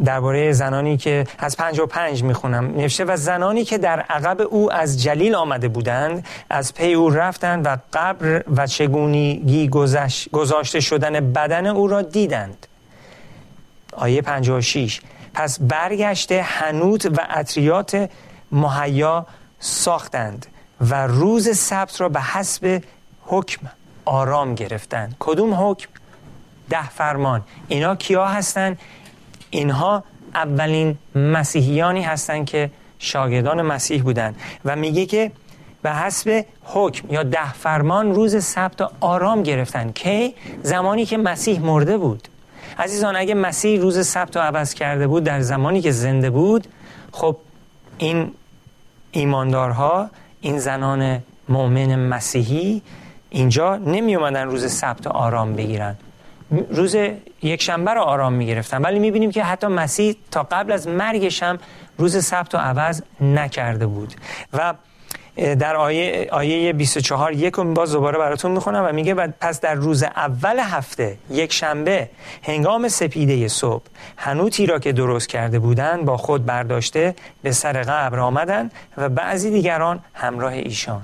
درباره 0.05 0.53
زنانی 0.53 0.97
که 0.97 1.27
از 1.39 1.57
55 1.57 2.23
می‌خونم. 2.23 2.65
نوشته 2.65 3.05
و 3.05 3.17
زنانی 3.17 3.65
که 3.65 3.79
در 3.79 4.01
عقب 4.01 4.41
او 4.41 4.73
از 4.73 5.03
جلیل 5.03 5.35
آمده 5.35 5.69
بودند 5.69 6.27
از 6.51 6.75
پی 6.75 6.93
او 6.93 7.11
رفتند 7.11 7.67
و 7.67 7.77
قبر 7.93 8.45
و 8.57 8.67
چگونگی 8.67 9.69
گذاشته 10.33 10.81
شدن 10.81 11.33
بدن 11.33 11.67
او 11.67 11.89
را 11.89 12.03
دیدند. 12.03 12.67
آیه 13.93 14.23
56 14.23 15.01
پس 15.35 15.61
برگشته 15.61 16.43
هنوت 16.43 17.07
و 17.07 17.27
اطریات 17.31 18.11
مهیا 18.53 19.27
ساختند 19.59 20.47
و 20.81 21.07
روز 21.07 21.57
سبت 21.57 22.01
را 22.01 22.09
به 22.09 22.21
حسب 22.21 22.83
حکم 23.27 23.67
آرام 24.05 24.55
گرفتند. 24.55 25.17
کدوم 25.19 25.55
حکم؟ 25.55 25.89
ده 26.71 26.91
فرمان. 26.91 27.43
اینا 27.69 27.97
کیا 27.97 28.27
هستند؟ 28.27 28.79
اینها 29.55 30.05
اولین 30.35 30.99
مسیحیانی 31.15 32.03
هستند 32.03 32.47
که 32.47 32.71
شاگردان 32.99 33.63
مسیح 33.63 34.03
بودند 34.03 34.37
و 34.65 34.77
میگه 34.77 35.07
که 35.07 35.31
به 35.83 35.93
حسب 35.93 36.45
حکم 36.65 37.15
یا 37.15 37.23
ده 37.23 37.53
فرمان 37.53 38.15
روز 38.15 38.45
سبت 38.45 38.81
آرام 39.01 39.43
گرفتن. 39.43 39.93
کی؟ 39.93 40.35
زمانی 40.63 41.05
که 41.07 41.17
مسیح 41.17 41.61
مرده 41.61 41.99
بود. 41.99 42.29
عزیزان 42.79 43.17
اگه 43.17 43.35
مسیح 43.35 43.81
روز 43.81 44.07
سبت 44.07 44.37
رو 44.37 44.43
عوض 44.43 44.75
کرده 44.75 45.07
بود 45.07 45.25
در 45.25 45.41
زمانی 45.41 45.81
که 45.81 45.91
زنده 45.91 46.31
بود 46.31 46.67
خب 47.13 47.37
این 47.99 48.31
ایماندارها 49.13 50.11
این 50.41 50.59
زنان 50.59 51.23
مؤمن 51.49 51.97
مسیحی 52.09 52.83
اینجا 53.31 53.77
نمی 53.77 54.15
اومدن 54.15 54.47
روز 54.47 54.73
سبت 54.73 55.07
آرام 55.07 55.53
بگیرن. 55.53 55.97
روز 56.71 56.97
یک 57.43 57.63
شنبه 57.63 57.95
رو 57.95 58.01
آرام 58.01 58.33
می 58.33 58.47
گرفتن 58.47 58.83
ولی 58.83 58.99
می 58.99 59.11
بینیم 59.11 59.31
که 59.31 59.45
حتی 59.45 59.67
مسیح 59.67 60.17
تا 60.31 60.43
قبل 60.43 60.73
از 60.73 60.89
مرگش 60.89 61.43
هم 61.43 61.59
روز 61.99 62.25
سبت 62.25 62.55
و 62.55 62.59
عوض 62.59 63.03
نکرده 63.21 63.87
بود. 63.87 64.15
و 64.53 64.75
در 65.37 65.77
آیه, 65.77 66.29
آیه 66.33 66.73
24 66.73 67.33
یک 67.33 67.55
باز 67.55 67.93
دوباره 67.93 68.19
براتون 68.19 68.51
می‌خونم 68.51 68.85
و 68.85 68.93
میگه 68.93 69.15
پس 69.15 69.61
در 69.61 69.75
روز 69.75 70.03
اول 70.03 70.59
هفته 70.59 71.19
یک 71.31 71.53
شنبه 71.53 72.09
هنگام 72.43 72.89
سپیده 72.89 73.49
صبح 73.49 73.85
هنوتی 74.17 74.67
را 74.67 74.79
که 74.79 74.93
درست 74.93 75.29
کرده 75.29 75.59
بودند 75.59 76.05
با 76.05 76.17
خود 76.17 76.47
برداشته 76.47 77.15
به 77.43 77.53
سر 77.53 77.83
قبر 77.83 78.19
آمدند 78.19 78.73
و 78.97 79.09
بعضی 79.09 79.51
دیگران 79.51 80.01
همراه 80.15 80.53
ایشان. 80.53 81.03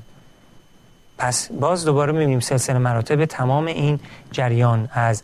پس 1.18 1.48
باز 1.60 1.84
دوباره 1.84 2.12
می‌بینیم 2.12 2.40
سلسله 2.40 2.78
مراتب 2.78 3.24
تمام 3.24 3.66
این 3.66 4.00
جریان 4.32 4.88
از 4.92 5.22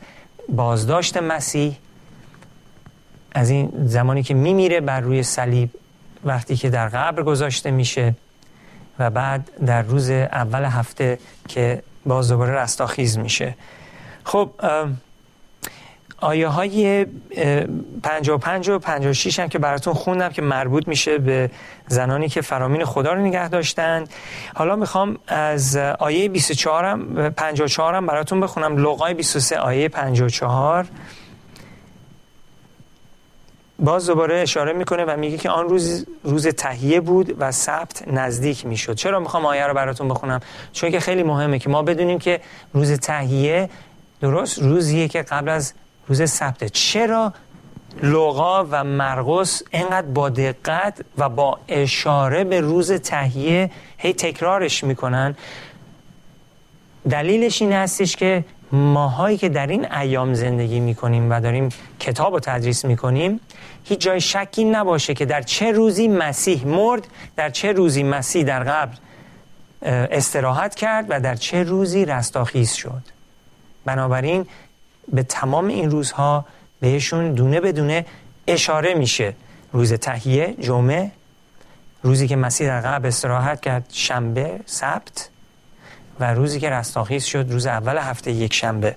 بازداشت 0.48 1.16
مسیح 1.16 1.76
از 3.32 3.50
این 3.50 3.72
زمانی 3.84 4.22
که 4.22 4.34
میمیره 4.34 4.80
بر 4.80 5.00
روی 5.00 5.22
صلیب 5.22 5.70
وقتی 6.24 6.56
که 6.56 6.70
در 6.70 6.88
قبر 6.88 7.22
گذاشته 7.22 7.70
میشه 7.70 8.14
و 8.98 9.10
بعد 9.10 9.50
در 9.66 9.82
روز 9.82 10.10
اول 10.10 10.64
هفته 10.64 11.18
که 11.48 11.82
باز 12.06 12.28
دوباره 12.28 12.52
رستاخیز 12.52 13.18
میشه. 13.18 13.54
خب 14.24 14.50
آیه 16.20 16.48
های 16.48 17.06
55 18.02 18.68
و 18.68 18.78
56 18.78 19.38
هم 19.38 19.48
که 19.48 19.58
براتون 19.58 19.94
خوندم 19.94 20.28
که 20.28 20.42
مربوط 20.42 20.88
میشه 20.88 21.18
به 21.18 21.50
زنانی 21.88 22.28
که 22.28 22.40
فرامین 22.40 22.84
خدا 22.84 23.12
رو 23.12 23.20
نگه 23.20 23.48
داشتن. 23.48 24.04
حالا 24.54 24.76
می‌خوام 24.76 25.18
از 25.28 25.76
آیه 25.76 26.28
24 26.28 26.84
هم 26.84 27.30
54 27.30 27.94
هم 27.94 28.06
براتون 28.06 28.40
بخونم. 28.40 28.76
لغای 28.76 29.14
23 29.14 29.58
آیه 29.58 29.88
54 29.88 30.86
باز 33.78 34.06
دوباره 34.06 34.40
اشاره 34.40 34.72
می‌کنه 34.72 35.04
و 35.04 35.16
میگه 35.16 35.36
که 35.36 35.50
آن 35.50 35.68
روز 35.68 36.06
روز 36.24 36.46
تهیه 36.46 37.00
بود 37.00 37.36
و 37.38 37.52
سبت 37.52 38.08
نزدیک 38.08 38.66
می‌شد. 38.66 38.94
چرا 38.94 39.20
می‌خوام 39.20 39.46
آیه 39.46 39.66
رو 39.66 39.74
براتون 39.74 40.08
بخونم؟ 40.08 40.40
چون 40.72 40.90
که 40.90 41.00
خیلی 41.00 41.22
مهمه 41.22 41.58
که 41.58 41.70
ما 41.70 41.82
بدونیم 41.82 42.18
که 42.18 42.40
روز 42.72 42.92
تهیه 42.92 43.70
درست 44.20 44.58
روزیه 44.58 45.08
که 45.08 45.22
قبل 45.22 45.48
از 45.48 45.72
روز 46.08 46.30
سبت. 46.30 46.64
چرا 46.64 47.32
لغا 48.02 48.66
و 48.70 48.84
مرقس 48.84 49.62
اینقدر 49.70 50.06
با 50.06 50.28
دقت 50.28 51.04
و 51.18 51.28
با 51.28 51.58
اشاره 51.68 52.44
به 52.44 52.60
روز 52.60 52.92
تهیه 52.92 53.70
هی 53.98 54.12
تکرارش 54.12 54.84
می‌کنن؟ 54.84 55.36
دلیلش 57.10 57.62
این 57.62 57.72
هستش 57.72 58.16
که 58.16 58.44
ماهایی 58.72 59.38
که 59.38 59.48
در 59.48 59.66
این 59.66 59.92
ایام 59.92 60.34
زندگی 60.34 60.80
می‌کنیم 60.80 61.30
و 61.30 61.40
داریم 61.40 61.68
کتاب 62.00 62.34
رو 62.34 62.40
تدریس 62.40 62.84
می‌کنیم 62.84 63.40
هیچ 63.84 64.00
جای 64.00 64.20
شکی 64.20 64.64
نباشه 64.64 65.14
که 65.14 65.24
در 65.24 65.42
چه 65.42 65.72
روزی 65.72 66.08
مسیح 66.08 66.66
مرد 66.66 67.06
در 67.36 67.50
چه 67.50 67.72
روزی 67.72 68.02
مسیح 68.02 68.44
در 68.44 68.62
قبل 68.62 68.96
استراحت 69.82 70.74
کرد 70.74 71.06
و 71.08 71.20
در 71.20 71.34
چه 71.34 71.62
روزی 71.62 72.04
رستاخیز 72.04 72.72
شد. 72.72 73.02
بنابراین 73.84 74.46
به 75.12 75.22
تمام 75.22 75.66
این 75.66 75.90
روزها 75.90 76.44
بهشون 76.80 77.32
دونه 77.32 77.60
به 77.60 77.72
دونه 77.72 78.06
اشاره 78.46 78.94
میشه. 78.94 79.34
روز 79.72 79.92
تهیه 79.92 80.54
جمعه 80.60 81.10
روزی 82.02 82.28
که 82.28 82.36
مسیح 82.36 82.66
در 82.66 82.80
قبل 82.80 83.08
استراحت 83.08 83.60
کرد 83.60 83.86
شنبه 83.92 84.60
سبت 84.66 85.28
و 86.20 86.34
روزی 86.34 86.60
که 86.60 86.70
رستاخیز 86.70 87.24
شد 87.24 87.46
روز 87.50 87.66
اول 87.66 87.98
هفته 87.98 88.32
یک 88.32 88.54
شنبه. 88.54 88.94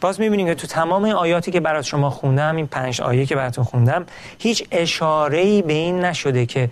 باز 0.00 0.20
می‌بینیم 0.20 0.46
که 0.46 0.54
تو 0.54 0.66
تمام 0.66 1.04
آیاتی 1.04 1.50
که 1.50 1.60
برات 1.60 1.84
شما 1.84 2.10
خوندم 2.10 2.56
این 2.56 2.66
پنج 2.66 3.00
آیه 3.00 3.26
که 3.26 3.36
براتون 3.36 3.64
خوندم 3.64 4.06
هیچ 4.38 4.64
اشاره 4.70 5.62
به 5.62 5.72
این 5.72 6.00
نشده 6.00 6.46
که 6.46 6.70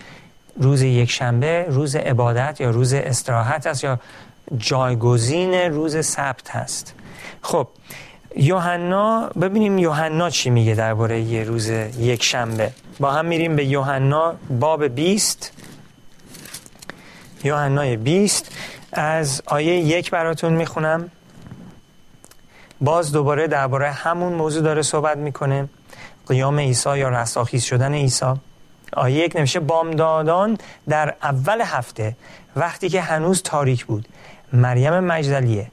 روز 0.57 0.83
یک 0.83 1.11
شنبه 1.11 1.67
روز 1.69 1.97
عبادت 1.97 2.61
یا 2.61 2.71
روز 2.71 2.95
استراحت 2.95 3.67
است 3.67 3.85
یا 3.85 4.01
جایگزین 4.57 5.55
روز 5.55 6.07
سبت 6.07 6.51
هست. 6.51 6.95
خب 7.43 7.69
یوحنا 8.37 9.31
ببینیم 9.40 9.79
یوحنا 9.79 10.31
چی 10.31 10.51
میگه 10.51 10.75
درباره 10.75 11.21
یه 11.21 11.45
روز 11.45 11.68
یک 11.99 12.23
شنبه. 12.23 12.73
با 13.01 13.11
هم 13.11 13.27
میریم 13.27 13.57
به 13.57 13.64
یوحنا 13.64 14.35
باب 14.51 14.85
20 14.85 15.53
یوحنای 17.45 17.97
20 17.97 18.57
از 18.92 19.42
آیه 19.47 19.75
یک 19.75 20.11
براتون 20.11 20.53
می‌خونم. 20.53 21.11
باز 22.81 23.12
دوباره 23.12 23.47
درباره 23.47 23.90
همون 23.90 24.33
موضوع 24.33 24.62
داره 24.62 24.83
صحبت 24.83 25.16
می‌کنه. 25.16 25.68
قیام 26.27 26.59
عیسی 26.59 26.99
یا 26.99 27.09
رستاخیز 27.09 27.62
شدن 27.62 27.95
عیسی. 27.95 28.35
آیه 28.92 29.25
یک 29.25 29.37
نمیشه 29.37 29.61
بامدادان 29.61 30.59
در 30.88 31.14
اول 31.23 31.61
هفته 31.61 32.16
وقتی 32.57 32.88
که 32.88 33.01
هنوز 33.01 33.42
تاریک 33.42 33.85
بود 33.85 34.09
مریم 34.53 35.01
مجدلیه. 35.01 35.71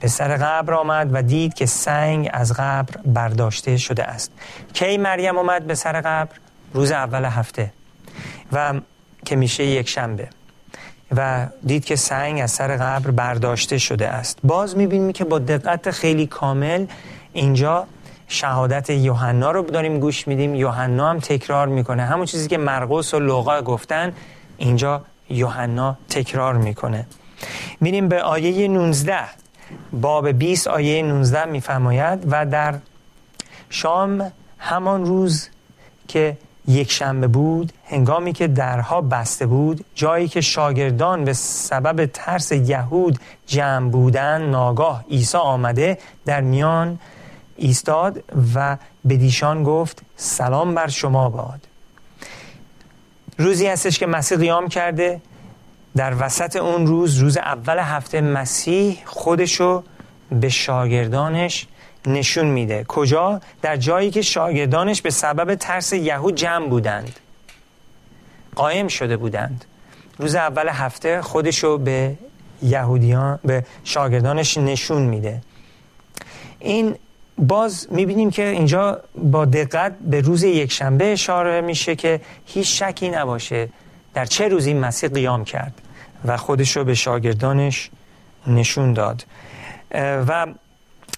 به 0.00 0.08
سر 0.08 0.36
قبر 0.36 0.74
آمد 0.74 1.10
و 1.12 1.22
دید 1.22 1.54
که 1.54 1.66
سنگ 1.66 2.30
از 2.32 2.52
قبر 2.52 2.96
برداشته 3.04 3.76
شده 3.76 4.04
است. 4.04 4.32
کی 4.72 4.98
مریم 4.98 5.38
آمد 5.38 5.66
به 5.66 5.74
سر 5.74 6.00
قبر؟ 6.00 6.36
روز 6.72 6.92
اول 6.92 7.24
هفته. 7.24 7.72
و 8.52 8.74
که 9.24 9.36
میشه 9.36 9.64
یک 9.64 9.88
شنبه. 9.88 10.28
و 11.16 11.46
دید 11.66 11.84
که 11.84 11.96
سنگ 11.96 12.40
از 12.40 12.50
سر 12.50 12.76
قبر 12.76 13.10
برداشته 13.10 13.78
شده 13.78 14.08
است. 14.08 14.38
باز 14.44 14.76
می‌بینیم 14.76 15.12
که 15.12 15.24
با 15.24 15.38
دقت 15.38 15.90
خیلی 15.90 16.26
کامل 16.26 16.86
اینجا 17.32 17.86
شهادت 18.28 18.90
یوحنا 18.90 19.50
رو 19.50 19.62
داریم 19.62 19.98
گوش 19.98 20.28
میدیم. 20.28 20.54
یوحنا 20.54 21.10
هم 21.10 21.20
تکرار 21.20 21.68
می‌کنه. 21.68 22.02
همون 22.04 22.26
چیزی 22.26 22.48
که 22.48 22.58
مرقس 22.58 23.14
و 23.14 23.18
لوقا 23.20 23.62
گفتن 23.62 24.12
اینجا 24.56 25.04
یوحنا 25.30 25.96
تکرار 26.08 26.54
می‌کنه. 26.54 27.06
میریم 27.80 28.08
به 28.08 28.22
آیه 28.22 28.68
19 28.68 29.18
باب 29.92 30.28
20 30.28 30.68
آیه 30.68 31.02
19 31.02 31.44
میفرماید 31.44 32.24
و 32.30 32.46
در 32.46 32.74
شام 33.70 34.32
همان 34.58 35.04
روز 35.04 35.48
که 36.08 36.36
یک 36.68 36.92
شنبه 36.92 37.26
بود 37.26 37.72
هنگامی 37.84 38.32
که 38.32 38.46
درها 38.46 39.00
بسته 39.00 39.46
بود 39.46 39.84
جایی 39.94 40.28
که 40.28 40.40
شاگردان 40.40 41.24
به 41.24 41.32
سبب 41.32 42.06
ترس 42.06 42.52
یهود 42.52 43.18
جمع 43.46 43.90
بودن 43.90 44.42
ناگاه 44.42 45.04
عیسی 45.10 45.38
آمده 45.38 45.98
در 46.26 46.40
میان 46.40 46.98
ایستاد 47.56 48.24
و 48.54 48.76
به 49.04 49.16
دیشان 49.16 49.64
گفت 49.64 50.02
سلام 50.16 50.74
بر 50.74 50.88
شما 50.88 51.30
باد. 51.30 51.60
روزی 53.38 53.66
هستش 53.66 53.98
که 53.98 54.06
مسیح 54.06 54.38
قیام 54.38 54.68
کرده 54.68 55.20
در 55.96 56.14
وسط 56.18 56.56
اون 56.56 56.86
روز 56.86 57.18
روز 57.18 57.36
اول 57.36 57.78
هفته 57.78 58.20
مسیح 58.20 58.98
خودشو 59.04 59.84
به 60.30 60.48
شاگردانش 60.48 61.66
نشون 62.06 62.46
میده. 62.46 62.84
کجا؟ 62.88 63.40
در 63.62 63.76
جایی 63.76 64.10
که 64.10 64.22
شاگردانش 64.22 65.02
به 65.02 65.10
سبب 65.10 65.54
ترس 65.54 65.92
یهود 65.92 66.34
جمع 66.34 66.68
بودند. 66.68 67.20
قایم 68.56 68.88
شده 68.88 69.16
بودند. 69.16 69.64
روز 70.18 70.34
اول 70.34 70.68
هفته 70.68 71.22
خودشو 71.22 71.78
به 71.78 72.14
یهودیان 72.62 73.38
به 73.44 73.64
شاگردانش 73.84 74.58
نشون 74.58 75.02
میده. 75.02 75.40
این 76.58 76.94
باز 77.38 77.88
می‌بینیم 77.90 78.30
که 78.30 78.46
اینجا 78.46 79.00
با 79.14 79.44
دقت 79.44 79.92
به 79.98 80.20
روز 80.20 80.42
یکشنبه 80.42 81.12
اشاره 81.12 81.60
میشه 81.60 81.96
که 81.96 82.20
هیچ 82.46 82.82
شکی 82.82 83.08
نباشه 83.08 83.68
در 84.14 84.24
چه 84.24 84.48
روزی 84.48 84.74
مسیح 84.74 85.08
قیام 85.08 85.44
کرد. 85.44 85.80
و 86.24 86.36
خودشو 86.36 86.84
به 86.84 86.94
شاگردانش 86.94 87.90
نشون 88.46 88.92
داد. 88.92 89.24
و 90.28 90.46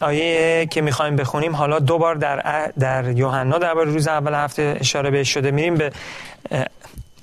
آیه 0.00 0.66
که 0.66 0.80
می‌خوایم 0.80 1.16
بخونیم 1.16 1.56
حالا 1.56 1.78
دو 1.78 1.98
بار 1.98 2.14
در 2.14 2.72
در 2.78 3.10
یوحنا 3.10 3.58
در 3.58 3.74
روز 3.74 4.08
اول 4.08 4.34
هفته 4.34 4.76
اشاره 4.80 5.10
بهش 5.10 5.34
شده. 5.34 5.50
میریم 5.50 5.74
به 5.74 5.92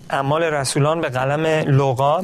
اعمال 0.10 0.44
رسولان 0.44 1.02
به 1.02 1.10
قلم 1.10 1.46
لوقا. 1.46 2.24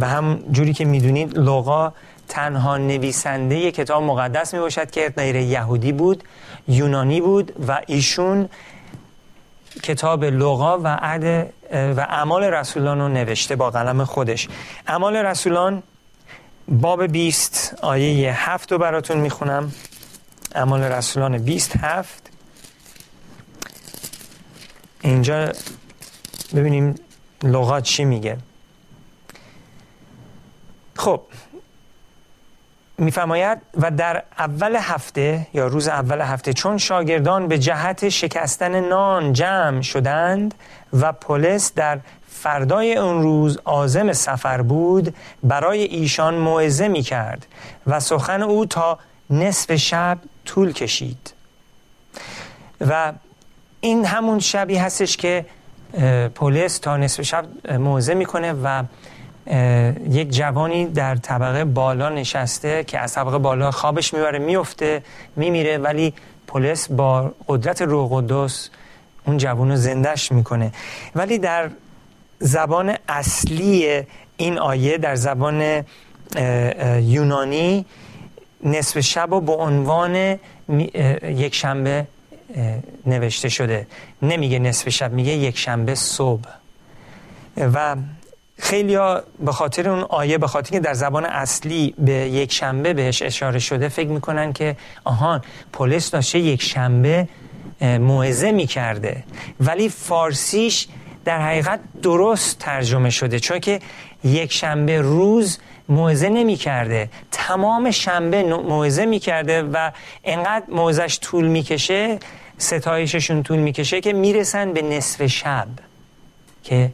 و 0.00 0.08
هم 0.08 0.38
جوری 0.52 0.72
که 0.72 0.84
می‌دونید 0.84 1.38
لوقا 1.38 1.92
تنها 2.28 2.76
نویسنده 2.76 3.70
کتاب 3.70 4.02
مقدس 4.02 4.54
می 4.54 4.60
باشد 4.60 4.90
که 4.90 5.08
غیر 5.16 5.36
یهودی 5.36 5.92
بود 5.92 6.24
یونانی 6.68 7.20
بود 7.20 7.52
و 7.68 7.80
ایشون 7.86 8.48
کتاب 9.82 10.24
لوقا 10.24 10.78
و 10.78 10.86
عد 10.88 11.52
و 11.72 12.00
اعمال 12.00 12.44
رسولان 12.44 12.98
رو 12.98 13.08
نوشته 13.08 13.56
با 13.56 13.70
قلم 13.70 14.04
خودش. 14.04 14.48
اعمال 14.86 15.16
رسولان 15.16 15.82
باب 16.68 17.06
20 17.06 17.74
آیه 17.82 18.32
7 18.50 18.72
رو 18.72 18.78
براتون 18.78 19.16
می‌خونم. 19.18 19.72
اعمال 20.54 20.82
رسولان 20.82 21.38
20 21.38 21.76
هفت. 21.76 22.30
اینجا 25.00 25.52
ببینیم 26.54 26.94
لغات 27.42 27.82
چی 27.82 28.04
میگه. 28.04 28.38
خب 30.96 31.22
میفرماید 33.02 33.58
و 33.76 33.90
در 33.90 34.22
اول 34.38 34.76
هفته 34.76 35.46
یا 35.54 35.66
روز 35.66 35.88
اول 35.88 36.20
هفته 36.20 36.52
چون 36.52 36.78
شاگردان 36.78 37.48
به 37.48 37.58
جهت 37.58 38.08
شکستن 38.08 38.88
نان 38.88 39.32
جمع 39.32 39.80
شدند 39.80 40.54
و 41.00 41.12
پولس 41.12 41.74
در 41.74 42.00
فردای 42.28 42.96
اون 42.96 43.22
روز 43.22 43.58
آزم 43.64 44.12
سفر 44.12 44.62
بود 44.62 45.14
برای 45.42 45.82
ایشان 45.82 46.34
موعظه 46.34 46.88
می 46.88 47.02
کرد 47.02 47.46
و 47.86 48.00
سخن 48.00 48.42
او 48.42 48.66
تا 48.66 48.98
نصف 49.30 49.76
شب 49.76 50.18
طول 50.44 50.72
کشید. 50.72 51.34
و 52.80 53.12
این 53.80 54.04
همون 54.04 54.38
شبی 54.38 54.76
هستش 54.76 55.16
که 55.16 55.46
پلیس 56.34 56.78
تا 56.78 56.96
نصف 56.96 57.22
شب 57.22 57.72
موعظه 57.72 58.14
می‌کنه 58.14 58.52
و 58.52 58.82
یک 60.10 60.30
جوانی 60.30 60.86
در 60.86 61.16
طبقه 61.16 61.64
بالا 61.64 62.08
نشسته 62.08 62.84
که 62.84 62.98
از 62.98 63.14
طبقه 63.14 63.38
بالا 63.38 63.70
خوابش 63.70 64.14
می‌بره 64.14 64.38
میفته 64.38 65.02
میمیره 65.36 65.78
ولی 65.78 66.14
پلیس 66.46 66.88
با 66.90 67.32
قدرت 67.48 67.82
روح 67.82 68.08
قدس 68.12 68.70
اون 69.26 69.36
جوان 69.38 69.70
رو 69.70 69.76
زندش 69.76 70.32
می‌کنه. 70.32 70.72
ولی 71.14 71.38
در 71.38 71.70
زبان 72.38 72.96
اصلی 73.08 74.02
این 74.36 74.58
آیه 74.58 74.98
در 74.98 75.14
زبان 75.14 75.84
یونانی 77.00 77.86
نصف 78.64 79.00
شب 79.00 79.32
و 79.32 79.40
به 79.40 79.52
عنوان 79.52 80.38
یک 81.22 81.54
شنبه 81.54 82.06
نوشته 83.06 83.48
شده. 83.48 83.86
نمیگه 84.22 84.58
نصف 84.58 84.88
شب 84.88 85.12
میگه 85.12 85.32
یک 85.32 85.58
شنبه 85.58 85.94
صبح. 85.94 86.48
و 87.56 87.96
خیلی 88.62 88.98
به 89.44 89.52
خاطر 89.52 89.88
اون 89.88 90.00
آیه 90.00 90.38
به 90.38 90.46
خاطر 90.46 90.70
که 90.70 90.80
در 90.80 90.94
زبان 90.94 91.24
اصلی 91.24 91.94
به 91.98 92.12
یک 92.12 92.52
شنبه 92.52 92.92
بهش 92.92 93.22
اشاره 93.22 93.58
شده 93.58 93.88
فکر 93.88 94.08
می‌کنن 94.08 94.52
که 94.52 94.76
آهان 95.04 95.42
پلیس 95.72 96.10
داشته 96.10 96.38
یک 96.38 96.62
شنبه 96.62 97.28
موعظه 97.80 98.52
می‌کرده. 98.52 99.24
ولی 99.60 99.88
فارسیش 99.88 100.88
در 101.24 101.42
حقیقت 101.42 101.80
درست 102.02 102.58
ترجمه 102.58 103.10
شده 103.10 103.40
چون 103.40 103.58
که 103.58 103.80
یک 104.24 104.52
شنبه 104.52 105.00
روز 105.00 105.58
موعظه 105.88 106.28
نمی 106.28 106.56
کرده 106.56 107.10
تمام 107.30 107.90
شنبه 107.90 108.42
موعظه 108.42 109.06
می 109.06 109.18
کرده 109.18 109.62
و 109.62 109.90
انقدر 110.24 110.64
موعظش 110.68 111.18
طول 111.20 111.46
می‌کشه 111.46 112.18
ستایششون 112.58 113.42
طول 113.42 113.58
می‌کشه 113.58 114.00
که 114.00 114.12
می‌رسن 114.12 114.72
به 114.72 114.82
نصف 114.82 115.26
شب. 115.26 115.68
که 116.64 116.90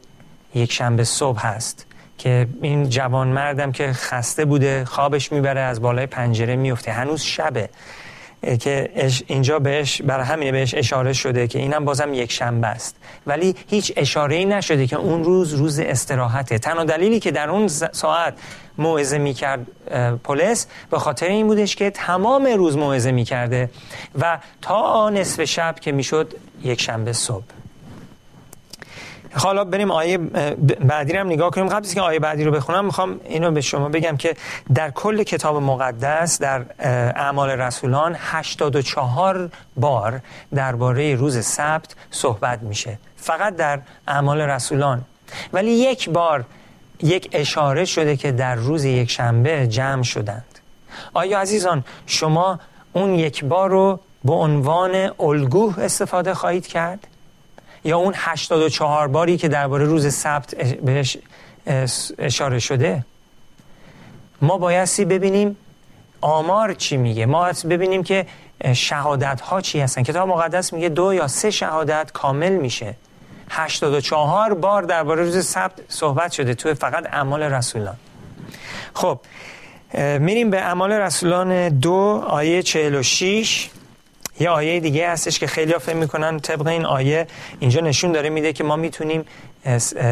یک 0.55 0.71
شنبه 0.71 1.03
صبح 1.03 1.39
هست 1.39 1.85
که 2.17 2.47
این 2.61 2.89
جوان 2.89 3.27
مردم 3.27 3.71
که 3.71 3.93
خسته 3.93 4.45
بوده 4.45 4.85
خوابش 4.85 5.31
می‌بره 5.31 5.59
از 5.59 5.81
بالای 5.81 6.05
پنجره 6.05 6.55
میفته 6.55 6.91
هنوز 6.91 7.21
شبه. 7.21 7.69
که 8.59 8.89
اینجا 9.27 9.59
بهش 9.59 10.01
برای 10.01 10.25
همینه 10.25 10.51
بهش 10.51 10.73
اشاره 10.73 11.13
شده 11.13 11.47
که 11.47 11.59
اینم 11.59 11.85
بازم 11.85 12.13
یک 12.13 12.31
شنبه 12.31 12.67
است. 12.67 12.95
ولی 13.27 13.55
هیچ 13.67 13.93
اشاره 13.95 14.35
ای 14.35 14.45
نشده 14.45 14.87
که 14.87 14.95
اون 14.95 15.23
روز 15.23 15.53
روز 15.53 15.79
استراحته. 15.79 16.59
تنها 16.59 16.83
دلیلی 16.83 17.19
که 17.19 17.31
در 17.31 17.49
اون 17.49 17.67
ساعت 17.91 18.33
موعظه 18.77 19.17
می‌کرد 19.17 19.67
پلیس 20.23 20.67
به 20.91 20.99
خاطر 20.99 21.25
این 21.25 21.47
بودش 21.47 21.75
که 21.75 21.89
تمام 21.89 22.45
روز 22.45 22.77
موعظه 22.77 23.11
می‌کرده 23.11 23.69
و 24.19 24.37
تا 24.61 25.09
نصف 25.09 25.43
شب 25.43 25.75
که 25.81 25.91
می‌شد 25.91 26.33
یک 26.63 26.81
شنبه 26.81 27.13
صبح. 27.13 27.58
حالا 29.33 29.63
بریم 29.63 29.91
آیه 29.91 30.17
بعدی 30.81 31.13
رو 31.13 31.19
هم 31.19 31.27
نگاه 31.27 31.51
کنیم. 31.51 31.67
قبل 31.67 31.85
از 31.85 31.93
که 31.93 32.01
آیه 32.01 32.19
بعدی 32.19 32.43
رو 32.43 32.51
بخونم 32.51 32.85
می‌خوام 32.85 33.19
اینو 33.25 33.51
به 33.51 33.61
شما 33.61 33.89
بگم 33.89 34.17
که 34.17 34.35
در 34.73 34.91
کل 34.91 35.23
کتاب 35.23 35.55
مقدس 35.61 36.39
در 36.39 36.65
اعمال 36.79 37.49
رسولان 37.49 38.15
84 38.19 39.49
بار 39.77 40.21
درباره 40.55 41.15
روز 41.15 41.45
سبت 41.45 41.95
صحبت 42.11 42.61
میشه. 42.61 42.99
فقط 43.17 43.55
در 43.55 43.79
اعمال 44.07 44.41
رسولان. 44.41 45.01
ولی 45.53 45.71
یک 45.71 46.09
بار 46.09 46.45
یک 47.03 47.29
اشاره 47.31 47.85
شده 47.85 48.15
که 48.15 48.31
در 48.31 48.55
روز 48.55 48.85
یک 48.85 49.11
شنبه 49.11 49.67
جمع 49.67 50.03
شدند. 50.03 50.59
آیا 51.13 51.39
عزیزان 51.39 51.85
شما 52.05 52.59
اون 52.93 53.15
یک 53.15 53.45
بار 53.45 53.69
رو 53.69 53.99
به 54.25 54.33
عنوان 54.33 55.11
الگوه 55.19 55.79
استفاده 55.79 56.33
خواهید 56.33 56.67
کرد؟ 56.67 57.07
یا 57.83 57.97
اون 57.97 58.13
84 58.17 59.07
باری 59.07 59.37
که 59.37 59.47
درباره 59.47 59.85
روز 59.85 60.13
سبت 60.13 60.55
بهش 60.55 61.17
اشاره 62.17 62.59
شده 62.59 63.05
ما 64.41 64.57
بایستی 64.57 65.05
ببینیم 65.05 65.57
آمار 66.21 66.73
چی 66.73 66.97
میگه. 66.97 67.25
ما 67.25 67.51
ببینیم 67.69 68.03
که 68.03 68.25
شهادت 68.73 69.41
ها 69.41 69.61
چی 69.61 69.79
هستن. 69.79 70.03
کتاب 70.03 70.29
مقدس 70.29 70.73
میگه 70.73 70.89
دو 70.89 71.13
یا 71.13 71.27
سه 71.27 71.51
شهادت 71.51 72.11
کامل 72.11 72.55
میشه. 72.55 72.95
84 73.49 74.53
بار 74.53 74.83
درباره 74.83 75.23
روز 75.23 75.45
سبت 75.45 75.71
صحبت 75.87 76.31
شده 76.31 76.53
تو 76.53 76.73
فقط 76.73 77.05
اعمال 77.05 77.43
رسولان. 77.43 77.95
خب 78.93 79.19
میریم 80.19 80.49
به 80.49 80.61
اعمال 80.61 80.91
رسولان 80.91 81.69
دو 81.69 82.23
آیه 82.27 82.63
46 82.63 83.69
یه 84.39 84.49
آیه 84.49 84.79
دیگه 84.79 85.09
هستش 85.09 85.39
که 85.39 85.47
خیلی 85.47 85.73
فهم 85.73 85.97
می‌کنن 85.97 86.39
طبق 86.39 86.67
این 86.67 86.85
آیه 86.85 87.27
اینجا 87.59 87.81
نشون 87.81 88.11
داره 88.11 88.29
میده 88.29 88.53
که 88.53 88.63
ما 88.63 88.75
می‌تونیم 88.75 89.25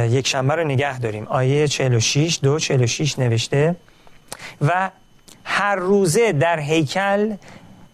یک 0.09 0.27
شنبه 0.27 0.55
رو 0.55 0.63
نگه 0.63 0.99
داریم. 0.99 1.27
آیه 1.29 1.67
46 1.67 2.39
دو 2.43 2.59
46 2.59 3.19
نوشته 3.19 3.75
و 4.61 4.89
هر 5.43 5.75
روزه 5.75 6.31
در 6.31 6.59
هیکل 6.59 7.35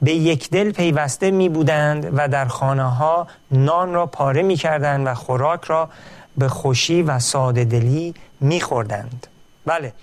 به 0.02 0.14
یک 0.14 0.50
دل 0.50 0.72
پیوسته 0.72 1.32
می 1.32 1.50
بودند 1.50 2.10
و 2.14 2.28
در 2.28 2.46
خانه 2.46 2.84
ها 2.84 3.28
نان 3.52 3.94
را 3.94 4.06
پاره 4.06 4.42
می 4.42 4.56
کردند 4.56 5.08
و 5.08 5.14
خوراک 5.14 5.64
را 5.64 5.90
به 6.38 6.48
خوشی 6.48 7.02
و 7.02 7.20
ساده 7.20 7.64
دلی 7.64 8.14
می 8.40 8.62
خوردند 8.62 9.28
بله 9.66 9.94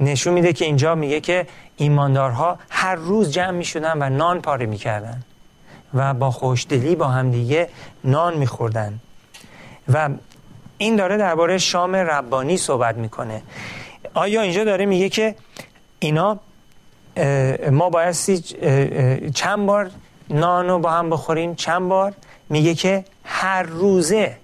نشون 0.00 0.34
میده 0.34 0.52
که 0.52 0.64
اینجا 0.64 0.94
میگه 0.94 1.20
که 1.20 1.46
ایماندارها 1.76 2.58
هر 2.70 2.94
روز 2.94 3.32
جمع 3.32 3.50
می 3.50 3.64
شدن 3.64 4.02
و 4.02 4.10
نان 4.10 4.40
پاره 4.40 4.66
می 4.66 4.76
کردن 4.76 5.22
و 5.94 6.14
با 6.14 6.30
خوشدلی 6.30 6.94
با 6.96 7.06
همدیگه 7.06 7.68
نان 8.04 8.36
می 8.36 8.46
خوردن 8.46 9.00
و 9.92 10.08
این 10.78 10.96
داره 10.96 11.16
درباره 11.16 11.58
شام 11.58 11.96
ربانی 11.96 12.56
صحبت 12.56 12.96
می‌کنه. 12.96 13.42
آیا 14.14 14.42
اینجا 14.42 14.64
داره 14.64 14.86
میگه 14.86 15.08
که 15.08 15.34
اینا 15.98 16.38
ما 17.70 17.90
بایستی 17.90 18.38
چند 19.34 19.66
بار 19.66 19.90
نانو 20.30 20.78
با 20.78 20.90
هم 20.90 21.10
بخوریم؟ 21.10 21.54
چند 21.54 21.88
بار؟ 21.88 22.12
میگه 22.48 22.74
که 22.74 23.04
هر 23.24 23.62
روزه. 23.62 24.36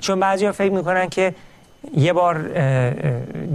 چون 0.00 0.20
بعضی 0.20 0.50
فکر 0.50 0.72
می‌کنن 0.72 1.08
که 1.08 1.34
یه 1.96 2.12
بار 2.12 2.50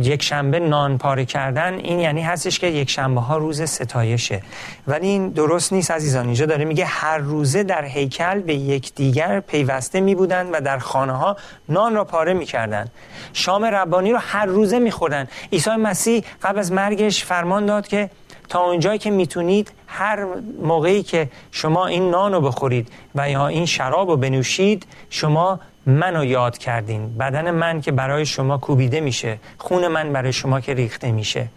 یک 0.01 0.23
شنبه 0.23 0.59
نان 0.59 0.97
پاره 0.97 1.25
کردن 1.25 1.73
این 1.73 1.99
یعنی 1.99 2.21
هستش 2.21 2.59
که 2.59 2.67
یک 2.67 2.89
شنبه 2.89 3.21
ها 3.21 3.37
روز 3.37 3.61
ستایشه. 3.61 4.41
ولی 4.87 5.07
این 5.07 5.29
درست 5.29 5.73
نیست 5.73 5.91
عزیزان 5.91 6.25
اینجا 6.25 6.45
داره 6.45 6.65
میگه 6.65 6.85
هر 6.85 7.17
روزه 7.17 7.63
در 7.63 7.85
هیکل 7.85 8.39
به 8.39 8.55
یکدیگر 8.55 9.39
پیوسته 9.39 10.01
می 10.01 10.15
بودن 10.15 10.49
و 10.49 10.61
در 10.61 10.77
خانه 10.77 11.13
ها 11.13 11.37
نان 11.69 11.95
را 11.95 12.03
پاره 12.03 12.33
می‌کردن. 12.33 12.87
شام 13.33 13.65
ربانی 13.65 14.11
رو 14.11 14.17
هر 14.21 14.45
روزه 14.45 14.79
میخوردن. 14.79 15.27
عیسی 15.53 15.69
مسیح 15.69 16.23
قبل 16.43 16.59
از 16.59 16.71
مرگش 16.71 17.23
فرمان 17.23 17.65
داد 17.65 17.87
که 17.87 18.09
تا 18.49 18.59
اونجایی 18.59 18.99
که 18.99 19.11
می‌تونید 19.11 19.71
هر 19.87 20.25
موقعی 20.61 21.03
که 21.03 21.29
شما 21.51 21.87
این 21.87 22.09
نان 22.09 22.33
رو 22.33 22.41
بخورید 22.41 22.89
و 23.15 23.29
یا 23.29 23.47
این 23.47 23.65
شراب 23.65 24.09
رو 24.09 24.17
بنوشید 24.17 24.85
شما 25.09 25.59
منو 25.85 26.25
یاد 26.25 26.57
کردین. 26.57 27.17
بدن 27.17 27.51
من 27.51 27.81
که 27.81 27.91
برای 27.91 28.25
شما 28.25 28.57
کوبیده 28.57 28.99
میشه 28.99 29.39
خون 29.57 29.87
من 29.87 30.13
برای 30.13 30.33
شما 30.33 30.59
که 30.59 30.73
ریخته 30.73 31.11
میشه. 31.11 31.47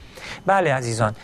بله 0.47 0.75
عزیزان 0.75 1.15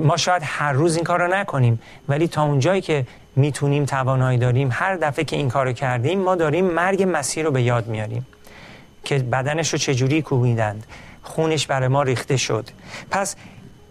ما 0.00 0.16
شاید 0.16 0.42
هر 0.44 0.72
روز 0.72 0.96
این 0.96 1.04
کار 1.04 1.22
رو 1.22 1.34
نکنیم 1.34 1.80
ولی 2.08 2.28
تا 2.28 2.42
اونجایی 2.42 2.80
که 2.80 3.06
می‌تونیم 3.36 3.84
توانایی 3.84 4.38
داریم 4.38 4.68
هر 4.72 4.96
دفعه 4.96 5.24
که 5.24 5.36
این 5.36 5.48
کار 5.48 5.66
رو 5.66 5.72
کردیم 5.72 6.20
ما 6.20 6.34
داریم 6.34 6.64
مرگ 6.64 7.08
مسیح 7.12 7.44
رو 7.44 7.50
به 7.50 7.62
یاد 7.62 7.86
میاریم 7.86 8.26
که 9.04 9.18
بدنش 9.18 9.72
رو 9.72 9.78
چجوری 9.78 10.22
کوبیدند. 10.22 10.86
خونش 11.22 11.66
برای 11.66 11.88
ما 11.88 12.02
ریخته 12.02 12.36
شد. 12.36 12.68
پس 13.10 13.36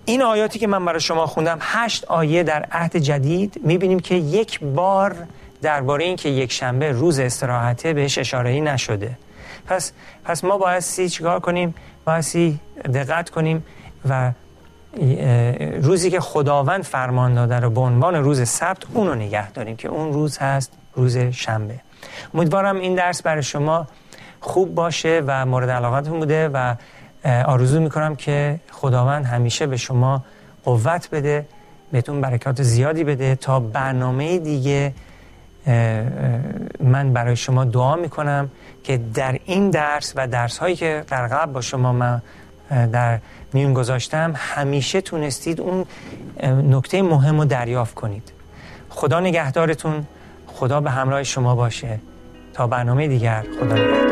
این 0.05 0.21
آیاتی 0.21 0.59
که 0.59 0.67
من 0.67 0.85
برای 0.85 0.99
شما 0.99 1.25
خوندم 1.25 1.57
هشت 1.61 2.05
آیه 2.05 2.43
در 2.43 2.65
عهد 2.71 2.97
جدید 2.97 3.59
می‌بینیم 3.63 3.99
که 3.99 4.15
یک 4.15 4.59
بار 4.59 5.15
درباره 5.61 6.05
این 6.05 6.15
که 6.15 6.29
یک 6.29 6.51
شنبه 6.51 6.91
روز 6.91 7.19
استراحته 7.19 7.93
بهش 7.93 8.17
اشاره 8.17 8.49
ای 8.49 8.61
نشده. 8.61 9.17
پس 9.67 9.91
پس 10.25 10.43
ما 10.43 10.57
بایستی 10.57 11.09
چیکار 11.09 11.39
کنیم؟ 11.39 11.75
بایستی 12.05 12.59
دقت 12.93 13.29
کنیم 13.29 13.65
و 14.09 14.31
روزی 15.81 16.09
که 16.09 16.19
خداوند 16.19 16.83
فرمان 16.83 17.33
داده 17.33 17.59
رو 17.59 17.69
به 17.69 17.81
عنوان 17.81 18.15
روز 18.15 18.49
سبت 18.49 18.83
اون 18.93 19.07
رو 19.07 19.15
نگه 19.15 19.51
داریم 19.51 19.75
که 19.75 19.87
اون 19.87 20.13
روز 20.13 20.37
هست 20.37 20.71
روز 20.95 21.17
شنبه. 21.17 21.79
امیدوارم 22.33 22.79
این 22.79 22.95
درس 22.95 23.21
برای 23.21 23.43
شما 23.43 23.87
خوب 24.39 24.75
باشه 24.75 25.23
و 25.27 25.45
مورد 25.45 25.69
علاقتون 25.69 26.19
بوده 26.19 26.49
و 26.49 26.75
آرزو 27.25 27.79
می‌کنم 27.79 28.15
که 28.15 28.59
خداوند 28.71 29.25
همیشه 29.25 29.67
به 29.67 29.77
شما 29.77 30.23
قوت 30.63 31.09
بده 31.11 31.45
بهتون 31.91 32.21
برکات 32.21 32.63
زیادی 32.63 33.03
بده 33.03 33.35
تا 33.35 33.59
برنامه 33.59 34.39
دیگه 34.39 34.93
من 36.79 37.13
برای 37.13 37.35
شما 37.35 37.65
دعا 37.65 37.95
می‌کنم 37.95 38.49
که 38.83 38.99
در 39.13 39.39
این 39.45 39.69
درس 39.69 40.13
و 40.15 40.27
درس 40.27 40.57
هایی 40.57 40.75
که 40.75 41.03
در 41.07 41.27
قبل 41.27 41.51
با 41.51 41.61
شما 41.61 41.93
من 41.93 42.21
در 42.69 43.19
میون 43.53 43.73
گذاشتم 43.73 44.33
همیشه 44.35 45.01
تونستید 45.01 45.61
اون 45.61 45.85
نکته 46.43 47.01
مهم 47.01 47.39
رو 47.39 47.45
دریافت 47.45 47.95
کنید. 47.95 48.31
خدا 48.89 49.19
نگهدارتون 49.19 50.05
خدا 50.47 50.81
به 50.81 50.91
همراه 50.91 51.23
شما 51.23 51.55
باشه. 51.55 51.99
تا 52.53 52.67
برنامه 52.67 53.07
دیگر 53.07 53.43
خدا 53.59 53.75
نگهدار. 53.75 54.10